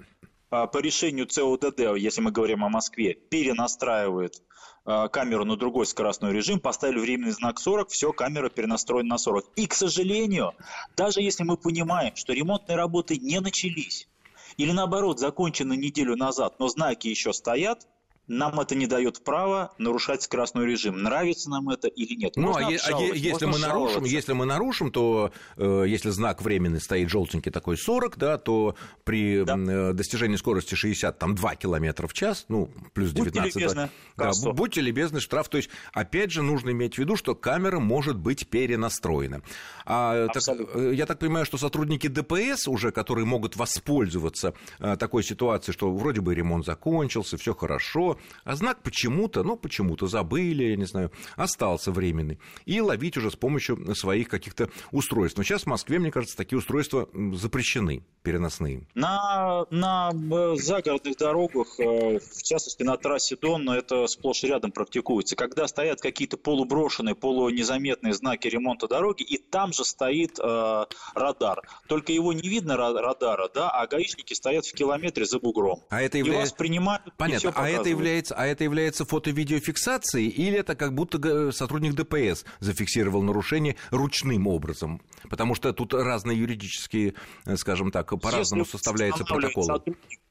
по 0.52 0.78
решению 0.78 1.28
ЦОДД, 1.28 1.98
если 1.98 2.22
мы 2.22 2.32
говорим 2.32 2.64
о 2.66 2.70
Москве, 2.70 3.14
перенастраивает 3.14 4.44
а, 4.84 5.08
камеру 5.08 5.46
на 5.46 5.56
другой 5.56 5.86
скоростной 5.86 6.34
режим, 6.34 6.60
поставили 6.60 7.00
временный 7.00 7.32
знак 7.32 7.60
40, 7.60 7.90
все, 7.90 8.12
камера 8.12 8.50
перенастроена 8.50 9.10
на 9.10 9.18
40. 9.18 9.46
И, 9.56 9.66
к 9.66 9.74
сожалению, 9.74 10.54
даже 10.98 11.22
если 11.22 11.44
мы 11.44 11.56
понимаем, 11.56 12.16
что 12.16 12.34
ремонтные 12.34 12.76
работы 12.76 13.18
не 13.18 13.40
начались, 13.40 14.10
или 14.58 14.72
наоборот 14.72 15.20
закончены 15.20 15.78
неделю 15.78 16.18
назад, 16.18 16.60
но 16.60 16.68
знаки 16.68 17.08
еще 17.08 17.32
стоят, 17.32 17.88
нам 18.32 18.60
это 18.60 18.76
не 18.76 18.88
дает 18.88 19.24
права 19.24 19.74
нарушать 19.78 20.24
скоростной 20.24 20.66
режим. 20.66 21.04
Нравится 21.04 21.50
нам 21.50 21.70
это 21.70 21.88
или 21.90 22.16
нет. 22.16 22.34
Ну, 22.38 22.56
а, 22.56 22.68
а 22.68 22.70
если 22.70 23.46
мы 23.46 23.60
нарушим, 23.60 24.06
если 24.06 24.34
мы 24.34 24.46
нарушим, 24.46 24.92
то 24.92 25.32
э, 25.58 25.84
если 25.88 26.10
знак 26.12 26.42
временный 26.42 26.80
стоит 26.80 27.10
желтенький 27.10 27.52
такой 27.52 27.78
40, 27.78 28.18
да, 28.18 28.38
то 28.38 28.76
при 29.04 29.44
да. 29.44 29.58
Э, 29.58 29.94
достижении 29.94 30.38
скорости 30.38 30.76
60, 30.76 31.20
там 31.20 31.36
2 31.36 31.56
км 31.56 32.08
в 32.08 32.14
час, 32.14 32.46
ну, 32.48 32.70
плюс 32.94 33.12
19. 33.12 33.54
Будьте 33.54 33.60
любезны, 33.60 33.90
да, 34.16 34.32
будьте 34.54 34.82
любезны, 34.82 35.20
штраф. 35.20 35.50
То 35.50 35.58
есть, 35.58 35.70
опять 35.92 36.32
же, 36.32 36.42
нужно 36.42 36.70
иметь 36.70 36.96
в 36.96 36.98
виду, 37.00 37.18
что 37.18 37.36
камера 37.36 37.80
может 37.80 38.18
быть 38.18 38.48
перенастроена. 38.48 39.42
А, 39.86 40.28
так, 40.28 40.44
э, 40.48 40.94
я 40.96 41.06
так 41.06 41.20
понимаю, 41.20 41.46
что 41.46 41.58
сотрудники 41.58 42.08
ДПС 42.08 42.70
уже, 42.70 42.92
которые 42.92 43.26
могут 43.26 43.58
воспользоваться 43.58 44.54
э, 44.80 44.96
такой 44.96 45.24
ситуацией, 45.24 45.74
что 45.74 45.92
вроде 45.92 46.22
бы 46.22 46.34
ремонт 46.34 46.66
закончился, 46.66 47.36
все 47.36 47.54
хорошо, 47.54 48.18
а 48.44 48.56
знак 48.56 48.84
почему-то, 48.84 49.44
ну, 49.44 49.56
почему-то 49.58 50.08
забыли, 50.08 50.64
я 50.64 50.76
не 50.76 50.86
знаю, 50.86 51.12
остался 51.36 51.92
временный. 51.92 52.40
И 52.66 52.82
ловить 52.82 53.18
уже 53.18 53.32
с 53.32 53.36
помощью 53.36 53.96
своих 53.96 54.30
каких-то 54.30 54.70
устройств. 54.92 55.38
Но 55.38 55.44
сейчас 55.44 55.64
в 55.64 55.68
Москве, 55.68 56.00
мне 56.00 56.12
кажется, 56.12 56.38
такие 56.38 56.58
устройства 56.58 57.10
запрещены. 57.34 58.04
переносные? 58.24 58.88
На, 58.94 59.66
на 59.70 60.12
э, 60.14 60.56
загородных 60.58 61.18
дорогах, 61.18 61.80
э, 61.80 62.20
в 62.20 62.44
частности 62.44 62.84
на 62.84 62.98
трассе 62.98 63.36
Дон, 63.36 63.70
это 63.70 64.08
сплошь 64.08 64.44
и 64.44 64.48
рядом 64.48 64.72
практикуется. 64.72 65.36
Когда 65.36 65.68
стоят 65.68 66.02
какие-то 66.02 66.38
полуброшенные, 66.38 67.16
полунезаметные 67.16 68.14
знаки 68.14 68.48
ремонта 68.48 68.88
дороги, 68.88 69.24
и 69.24 69.38
там 69.38 69.74
же 69.74 69.84
стоит 69.86 70.40
э, 70.40 70.86
радар. 71.16 71.62
Только 71.88 72.12
его 72.12 72.34
не 72.34 72.48
видно 72.48 72.78
радара, 72.78 73.50
да, 73.54 73.70
а 73.70 73.88
гаишники 73.88 74.34
стоят 74.34 74.66
в 74.66 74.74
километре 74.74 75.26
за 75.26 75.40
бугром. 75.40 75.84
А 75.90 76.02
это 76.02 76.18
является... 76.18 76.42
И 76.42 76.46
вас 76.46 76.54
принимают, 76.54 77.04
Понятно. 77.18 77.54
а 77.56 77.70
это 77.70 77.90
является, 77.90 78.11
а 78.36 78.46
это 78.46 78.64
является 78.64 79.06
фото-видеофиксацией 79.06 80.28
или 80.28 80.58
это 80.58 80.76
как 80.76 80.94
будто 80.94 81.52
сотрудник 81.52 81.94
ДПС 81.94 82.46
зафиксировал 82.60 83.22
нарушение 83.22 83.76
ручным 83.90 84.48
образом? 84.48 85.02
Потому 85.30 85.56
что 85.56 85.74
тут 85.74 85.94
разные 85.94 86.38
юридические, 86.38 87.14
э, 87.46 87.56
скажем 87.58 87.92
так, 87.92 88.10
по-разному 88.20 88.66
составляется 88.66 89.24
протокол. 89.24 89.68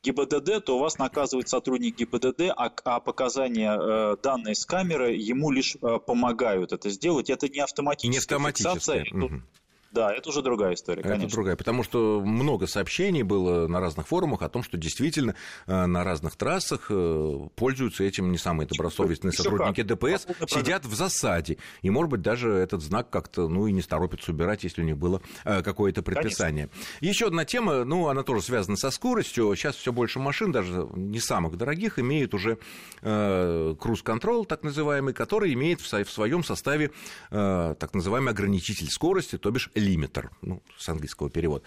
ГИБДД, 0.03 0.64
то 0.64 0.77
у 0.77 0.81
вас 0.81 0.99
наказывает 0.99 1.49
сотрудник 1.49 1.97
ГИБДД, 1.99 2.53
а, 2.57 2.73
а 2.85 3.01
показания 3.01 3.77
э, 3.79 4.16
данные 4.23 4.55
с 4.55 4.64
камеры 4.64 5.12
ему 5.12 5.51
лишь 5.51 5.77
э, 5.77 5.99
помогают 5.99 6.73
это 6.73 6.88
сделать. 6.90 7.29
Это 7.29 7.49
не 7.49 7.61
автоматическая, 7.61 8.11
не 8.11 8.19
автоматическая. 8.19 9.05
фиксация. 9.05 9.25
Угу. 9.25 9.43
Да, 9.90 10.12
это 10.12 10.29
уже 10.29 10.40
другая 10.40 10.74
история, 10.74 11.03
конечно. 11.03 11.24
Это 11.24 11.33
другая, 11.33 11.57
потому 11.57 11.83
что 11.83 12.20
много 12.20 12.68
сообщений 12.68 13.24
было 13.24 13.66
на 13.66 13.81
разных 13.81 14.07
форумах 14.07 14.42
о 14.42 14.48
том, 14.48 14.62
что 14.62 14.76
действительно 14.76 15.35
э, 15.66 15.87
на 15.87 16.05
разных 16.05 16.37
трассах 16.37 16.87
э, 16.90 17.48
пользуются 17.57 18.05
этим 18.05 18.31
не 18.31 18.38
самые 18.38 18.68
добросовестные 18.68 19.33
сотрудники 19.33 19.83
ДПС, 19.83 20.29
сидят 20.46 20.87
в 20.87 20.94
засаде, 20.94 21.59
и, 21.83 21.90
может 21.90 22.11
быть, 22.11 22.22
даже 22.22 22.53
этот 22.53 22.83
знак 22.83 23.11
как-то, 23.11 23.48
ну, 23.48 23.66
и 23.66 23.72
не 23.72 23.83
торопятся 23.83 24.31
убирать, 24.31 24.62
если 24.62 24.83
у 24.83 24.85
них 24.85 24.96
было 24.96 25.20
э, 25.44 25.62
какое-то 25.62 26.03
предписание. 26.03 26.68
Еще 27.00 27.26
одна 27.26 27.44
тема, 27.44 27.85
ну, 27.85 28.07
она 28.07 28.22
тоже 28.22 28.42
связана 28.42 28.76
со 28.76 28.90
скоростью. 28.92 29.57
Сейчас 29.57 29.74
все 29.74 29.92
больше 29.92 30.20
машин, 30.20 30.53
даже 30.53 30.88
не 30.94 31.18
самых 31.18 31.57
дорогих, 31.57 31.98
имеют 31.98 32.33
уже 32.35 32.59
круз-контрол, 33.00 34.44
так 34.44 34.62
называемый, 34.62 35.14
который 35.14 35.53
имеет 35.55 35.81
в 35.81 36.11
своем 36.11 36.44
составе 36.44 36.92
так 37.31 37.94
называемый 37.94 38.33
ограничитель 38.33 38.88
скорости, 38.88 39.38
то 39.38 39.50
бишь 39.50 39.70
лимитер, 39.81 40.31
ну, 40.43 40.62
с 40.77 40.88
английского 40.88 41.31
перевода. 41.31 41.64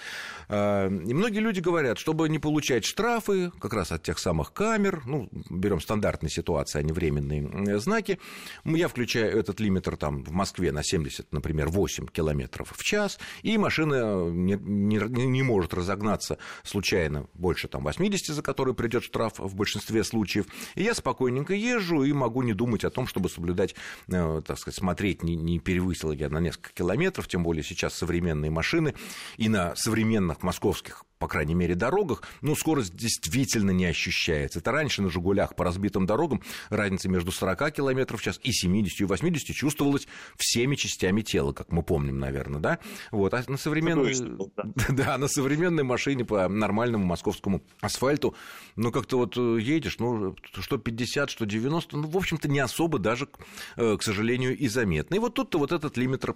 А, 0.47 0.88
и 0.88 1.13
многие 1.13 1.39
люди 1.39 1.60
говорят, 1.60 1.97
чтобы 1.97 2.30
не 2.30 2.39
получать 2.39 2.86
штрафы 2.86 3.52
как 3.60 3.73
раз 3.73 3.91
от 3.91 4.04
тех 4.04 4.19
самых 4.19 4.54
камер, 4.54 5.04
ну, 5.06 5.30
берем 5.49 5.82
стандартные 5.82 6.30
ситуации, 6.30 6.80
а 6.80 6.84
не 6.84 6.91
временные 6.91 7.80
знаки, 7.80 8.19
я 8.63 8.88
включаю 8.88 9.38
этот 9.38 9.60
лимитер 9.60 9.97
там 9.97 10.23
в 10.23 10.32
Москве 10.32 10.71
на 10.71 10.84
70, 10.84 11.32
например, 11.32 11.69
8 11.69 12.08
километров 12.08 12.73
в 12.76 12.84
час, 12.84 13.19
и 13.41 13.58
машина 13.58 14.30
не, 14.30 14.56
не, 14.56 14.97
не 14.97 15.43
может 15.43 15.73
разогнаться 15.73 16.38
случайно 16.63 17.28
больше 17.34 17.67
там 17.67 17.84
80, 17.84 18.36
за 18.36 18.41
который 18.41 18.73
придет 18.73 19.04
штраф 19.04 19.39
в 19.39 19.56
большинстве 19.56 20.04
случаев, 20.04 20.45
и 20.76 20.84
я 20.84 20.93
спокойненько 20.93 21.54
езжу 21.54 22.04
и 22.04 22.13
могу 22.13 22.41
не 22.43 22.54
думать 22.54 22.84
о 22.84 22.89
том, 22.89 23.08
чтобы 23.08 23.30
соблюдать, 23.30 23.76
э, 24.08 24.41
так 24.45 24.58
сказать, 24.58 24.78
смотреть, 24.78 25.23
не, 25.23 25.36
не 25.36 25.60
перевысил 25.60 26.12
я 26.12 26.30
на 26.30 26.39
несколько 26.39 26.71
километров, 26.73 27.28
тем 27.28 27.43
более 27.43 27.63
сейчас 27.63 27.93
современные 28.03 28.51
машины 28.51 28.95
и 29.37 29.47
на 29.47 29.75
современных 29.77 30.43
московских 30.43 31.05
по 31.23 31.29
крайней 31.29 31.55
мере, 31.55 31.73
дорогах, 31.73 32.21
ну, 32.41 32.53
скорость 32.53 32.97
действительно 32.97 33.71
не 33.71 33.86
ощущается. 33.86 34.59
Это 34.59 34.73
раньше 34.73 35.01
на 35.01 35.09
«Жигулях» 35.09 35.55
по 35.55 35.63
разбитым 35.63 36.05
дорогам 36.05 36.41
разница 36.69 37.07
между 37.07 37.31
40 37.31 37.71
км 37.71 38.17
в 38.17 38.21
час 38.21 38.41
и 38.43 38.51
70 38.51 38.99
и 38.99 39.05
80 39.05 39.55
чувствовалась 39.55 40.05
всеми 40.36 40.75
частями 40.75 41.21
тела, 41.21 41.53
как 41.53 41.71
мы 41.71 41.81
помним, 41.81 42.19
наверное, 42.19 42.59
да? 42.59 42.79
Вот, 43.12 43.33
а 43.33 43.41
на 43.47 43.55
современной... 43.55 44.13
Да, 44.89 45.17
на 45.17 45.29
современной 45.29 45.83
машине 45.83 46.25
по 46.25 46.49
нормальному 46.49 47.05
московскому 47.05 47.63
асфальту, 47.79 48.36
ну, 48.75 48.91
как-то 48.91 49.17
вот 49.17 49.38
э, 49.38 49.59
едешь, 49.62 49.99
ну, 49.99 50.36
что 50.59 50.77
50, 50.77 51.29
что 51.29 51.45
90, 51.45 51.95
ну, 51.95 52.07
в 52.09 52.17
общем-то, 52.17 52.49
не 52.49 52.59
особо 52.59 52.99
даже, 52.99 53.29
э, 53.77 53.95
к 53.97 54.03
сожалению, 54.03 54.57
и 54.57 54.67
заметно. 54.67 55.15
И 55.15 55.19
вот 55.19 55.36
тут-то 55.36 55.57
вот 55.57 55.71
этот 55.71 55.95
лимитер, 55.95 56.36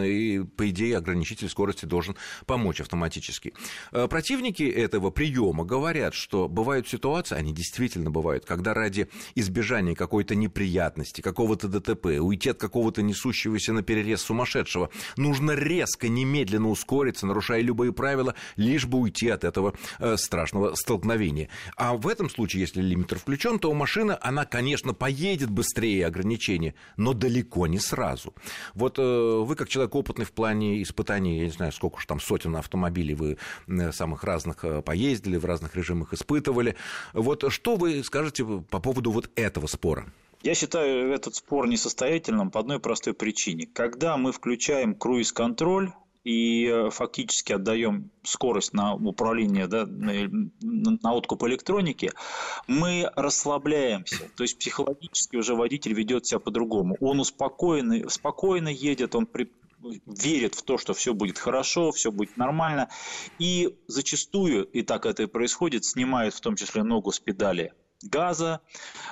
и, 0.00 0.44
по 0.56 0.70
идее, 0.70 0.96
ограничитель 0.96 1.48
скорости 1.48 1.86
должен 1.86 2.14
помочь 2.46 2.80
автоматически. 2.80 3.52
Э, 3.90 4.06
Противники 4.28 4.64
этого 4.64 5.08
приема 5.08 5.64
говорят, 5.64 6.12
что 6.12 6.48
бывают 6.50 6.86
ситуации, 6.86 7.34
они 7.34 7.54
действительно 7.54 8.10
бывают, 8.10 8.44
когда 8.44 8.74
ради 8.74 9.08
избежания 9.34 9.94
какой-то 9.94 10.34
неприятности, 10.34 11.22
какого-то 11.22 11.66
ДТП, 11.66 12.20
уйти 12.20 12.50
от 12.50 12.58
какого-то 12.58 13.00
несущегося 13.00 13.72
на 13.72 13.82
перерез 13.82 14.20
сумасшедшего, 14.20 14.90
нужно 15.16 15.52
резко, 15.52 16.08
немедленно 16.08 16.68
ускориться, 16.68 17.26
нарушая 17.26 17.62
любые 17.62 17.94
правила, 17.94 18.34
лишь 18.56 18.84
бы 18.84 18.98
уйти 18.98 19.30
от 19.30 19.44
этого 19.44 19.72
э, 19.98 20.18
страшного 20.18 20.74
столкновения. 20.74 21.48
А 21.78 21.94
в 21.94 22.06
этом 22.06 22.28
случае, 22.28 22.60
если 22.60 22.82
лимитер 22.82 23.18
включен, 23.18 23.58
то 23.58 23.72
машина, 23.72 24.18
она, 24.20 24.44
конечно, 24.44 24.92
поедет 24.92 25.48
быстрее 25.48 26.04
ограничения, 26.04 26.74
но 26.98 27.14
далеко 27.14 27.66
не 27.66 27.78
сразу. 27.78 28.34
Вот 28.74 28.98
э, 28.98 29.02
вы, 29.02 29.56
как 29.56 29.70
человек 29.70 29.94
опытный 29.94 30.26
в 30.26 30.32
плане 30.32 30.82
испытаний, 30.82 31.38
я 31.38 31.44
не 31.46 31.50
знаю, 31.50 31.72
сколько 31.72 31.96
уж 31.96 32.04
там 32.04 32.20
сотен 32.20 32.56
автомобилей 32.56 33.14
вы 33.14 33.38
э, 33.68 33.90
самых 33.90 34.17
режимах 34.18 34.24
разных 34.24 34.64
э, 34.64 34.82
поездили, 34.82 35.36
в 35.36 35.44
разных 35.44 35.76
режимах 35.76 36.12
испытывали. 36.12 36.74
Вот 37.12 37.44
что 37.48 37.76
вы 37.76 38.02
скажете 38.04 38.44
по 38.44 38.80
поводу 38.80 39.10
вот 39.10 39.30
этого 39.36 39.66
спора? 39.66 40.06
Я 40.42 40.54
считаю 40.54 41.12
этот 41.12 41.34
спор 41.34 41.66
несостоятельным 41.68 42.50
по 42.50 42.60
одной 42.60 42.78
простой 42.78 43.12
причине. 43.12 43.66
Когда 43.66 44.16
мы 44.16 44.32
включаем 44.32 44.94
круиз-контроль, 44.94 45.90
и 46.24 46.66
э, 46.66 46.90
фактически 46.90 47.54
отдаем 47.54 48.10
скорость 48.22 48.74
на 48.74 48.94
управление, 48.94 49.66
да, 49.66 49.86
на, 49.86 50.28
на 51.02 51.14
откуп 51.14 51.44
электроники, 51.44 52.10
мы 52.66 53.10
расслабляемся. 53.16 54.28
То 54.36 54.44
есть 54.44 54.58
психологически 54.58 55.36
уже 55.36 55.54
водитель 55.54 55.94
ведет 55.94 56.26
себя 56.26 56.38
по-другому. 56.38 56.96
Он 57.00 57.20
успокоенный, 57.20 58.10
спокойно 58.10 58.68
едет, 58.68 59.14
он 59.14 59.26
верит 60.06 60.54
в 60.54 60.62
то, 60.62 60.78
что 60.78 60.94
все 60.94 61.14
будет 61.14 61.38
хорошо, 61.38 61.92
все 61.92 62.10
будет 62.10 62.36
нормально. 62.36 62.88
И 63.38 63.76
зачастую, 63.86 64.64
и 64.64 64.82
так 64.82 65.06
это 65.06 65.24
и 65.24 65.26
происходит, 65.26 65.84
снимают 65.84 66.34
в 66.34 66.40
том 66.40 66.56
числе 66.56 66.82
ногу 66.82 67.12
с 67.12 67.20
педали 67.20 67.72
газа, 68.02 68.60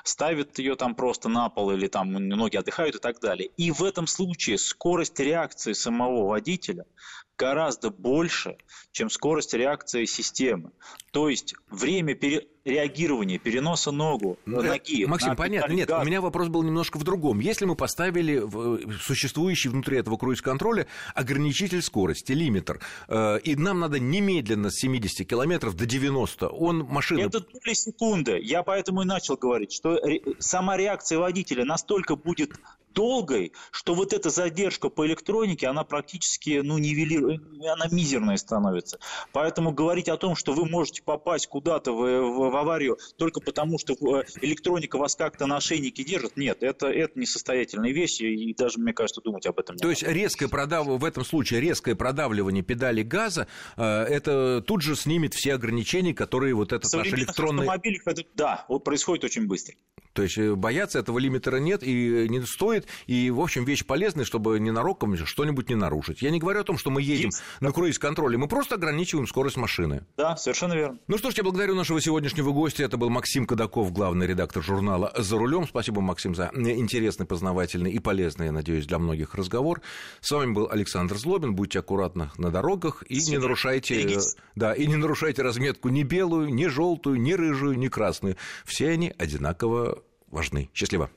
ставят 0.05 0.59
ее 0.59 0.77
там 0.77 0.95
просто 0.95 1.29
на 1.29 1.49
пол 1.49 1.73
или 1.73 1.89
там 1.89 2.13
ноги 2.13 2.57
отдыхают 2.57 2.97
и 2.97 2.99
так 2.99 3.21
далее. 3.21 3.51
И 3.57 3.71
в 3.71 3.83
этом 3.83 4.07
случае 4.07 4.59
скорость 4.59 5.19
реакции 5.19 5.73
самого 5.73 6.29
водителя 6.29 6.87
гораздо 7.37 7.91
больше, 7.91 8.57
чем 8.93 9.11
скорость 9.11 9.55
реакции 9.55 10.05
системы. 10.05 10.73
То 11.13 11.29
есть 11.29 11.55
время 11.71 12.15
пере 12.15 12.47
реагирования, 12.65 13.39
переноса 13.39 13.93
ногу, 13.93 14.39
ну, 14.45 14.61
ноги. 14.61 15.07
Максим, 15.07 15.31
на 15.31 15.37
понятно. 15.37 15.73
Нет, 15.73 15.89
газ. 15.89 16.03
у 16.03 16.05
меня 16.07 16.21
вопрос 16.21 16.49
был 16.49 16.65
немножко 16.65 16.99
в 16.99 17.05
другом. 17.05 17.39
Если 17.39 17.65
мы 17.65 17.77
поставили 17.77 18.39
в 18.39 18.99
существующий 19.01 19.69
внутри 19.69 19.99
этого 19.99 20.17
круиз-контроля 20.17 20.89
ограничитель 21.15 21.81
скорости, 21.81 22.33
лимитер, 22.33 22.81
э, 23.07 23.39
и 23.45 23.55
нам 23.55 23.79
надо 23.79 24.01
немедленно 24.01 24.71
с 24.71 24.81
70 24.81 25.29
километров 25.29 25.77
до 25.77 25.87
90, 25.87 26.49
он 26.49 26.79
машина... 26.79 27.21
Это 27.21 27.41
доли 27.41 27.75
секунды. 27.75 28.41
Я 28.43 28.65
поэтому 28.65 29.03
и 29.03 29.05
начал 29.05 29.37
говорить, 29.37 29.73
что 29.73 30.01
сама 30.41 30.77
реакция 30.77 31.19
водителя 31.19 31.65
настолько 31.65 32.17
будет 32.17 32.59
долгой, 32.97 33.53
что 33.71 33.95
вот 33.95 34.13
эта 34.13 34.31
задержка 34.31 34.89
по 34.89 35.07
электронике, 35.07 35.69
она 35.69 35.85
практически, 35.85 36.61
ну, 36.65 36.79
нивелирует, 36.79 37.43
она 37.61 37.87
мизерная 37.93 38.39
становится. 38.39 38.99
Поэтому 39.33 39.71
говорить 39.71 40.09
о 40.09 40.17
том, 40.17 40.35
что 40.35 40.55
вы 40.55 40.65
можете 40.65 41.03
попасть 41.03 41.47
куда-то 41.47 41.93
в, 41.93 41.99
в, 41.99 42.51
в 42.51 42.57
аварию 42.57 42.99
только 43.19 43.41
потому, 43.41 43.79
что 43.79 43.93
э, 43.93 44.25
электроника 44.41 44.97
вас 44.97 45.15
как-то 45.15 45.47
на 45.47 45.59
ошейнике 45.59 46.03
держит, 46.03 46.37
нет, 46.37 46.63
это, 46.63 46.89
это 46.89 47.21
несостоятельные 47.21 47.93
вещи, 47.93 48.23
и 48.23 48.55
даже, 48.55 48.81
мне 48.81 48.95
кажется, 48.95 49.21
думать 49.21 49.47
об 49.47 49.59
этом 49.61 49.77
не 49.77 49.83
То 49.83 49.91
есть 49.91 50.03
резкое 50.03 50.49
продав... 50.49 50.87
в 50.87 51.05
этом 51.05 51.25
случае 51.25 51.61
резкое 51.61 51.95
продавливание 51.95 52.63
педали 52.63 53.03
газа, 53.03 53.47
э, 53.77 53.83
это 53.85 54.65
тут 54.67 54.81
же 54.81 54.97
снимет 54.97 55.35
все 55.35 55.55
ограничения, 55.55 56.15
которые 56.15 56.55
вот 56.55 56.73
этот 56.73 56.91
наш 56.91 57.09
электронный... 57.09 57.61
автомобилях 57.65 58.03
это, 58.07 58.23
да, 58.35 58.65
вот 58.69 58.85
происходит 58.85 59.25
очень 59.25 59.47
быстро. 59.47 59.75
То 60.17 60.23
есть 60.23 60.39
э, 60.39 60.55
бояться 60.55 60.99
этого 60.99 61.19
лимитера 61.19 61.59
нет 61.59 61.83
и 61.83 62.27
не 62.29 62.41
стоит. 62.47 62.87
И, 63.07 63.31
в 63.31 63.39
общем, 63.39 63.65
вещь 63.65 63.85
полезная, 63.85 64.25
чтобы 64.25 64.59
ненароком 64.59 65.15
что-нибудь 65.17 65.69
не 65.69 65.75
нарушить. 65.75 66.23
Я 66.23 66.31
не 66.31 66.41
говорю 66.41 66.61
о 66.61 66.65
том, 66.65 66.79
что 66.79 66.91
мы 66.91 67.03
едем 67.03 67.27
Есть. 67.27 67.43
на 67.61 67.71
круиз-контроле, 67.71 68.39
мы 68.39 68.49
просто 68.49 68.77
ограничиваем 68.77 69.27
скорость 69.27 69.59
машины. 69.59 70.07
Да, 70.17 70.37
совершенно 70.37 70.73
верно. 70.73 70.99
Ну 71.07 71.19
что 71.19 71.31
ж, 71.31 71.35
я 71.35 71.43
благодарю 71.43 71.75
нашего 71.75 72.01
сегодняшнего 72.01 72.51
гостя. 72.53 72.85
Это 72.85 72.97
был 72.97 73.11
Максим 73.11 73.47
Кадаков, 73.47 73.93
главный 73.93 74.27
редактор 74.27 74.63
журнала 74.63 75.13
«За 75.17 75.37
рулем». 75.37 75.67
Спасибо, 75.69 76.01
Максим, 76.01 76.35
за 76.35 76.51
интересный, 76.55 77.27
познавательный 77.27 77.93
и 77.93 77.99
полезный, 77.99 78.47
я 78.47 78.53
надеюсь, 78.53 78.87
для 78.87 78.99
многих 78.99 79.35
разговор. 79.35 79.83
С 80.23 80.31
вами 80.31 80.53
был 80.53 80.69
Александр 80.71 81.19
Злобин. 81.19 81.55
Будьте 81.55 81.81
аккуратны 81.81 82.31
на 82.39 82.51
дорогах 82.51 83.03
и 83.03 83.21
Супер. 83.21 83.39
не 83.39 83.43
нарушайте, 83.43 84.19
да, 84.55 84.73
и 84.73 84.87
не 84.87 84.97
нарушайте 84.97 85.43
разметку 85.43 85.91
ни 85.91 86.05
белую, 86.05 86.55
ни 86.55 86.67
желтую, 86.67 87.21
ни 87.21 87.35
рыжую, 87.35 87.79
ни 87.79 87.89
красную. 87.89 88.37
Все 88.65 88.89
они 88.89 89.13
одинаково 89.19 90.03
важны. 90.37 90.69
Счастливо. 90.75 91.09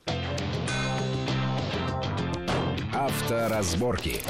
Авторазборки. 2.92 4.22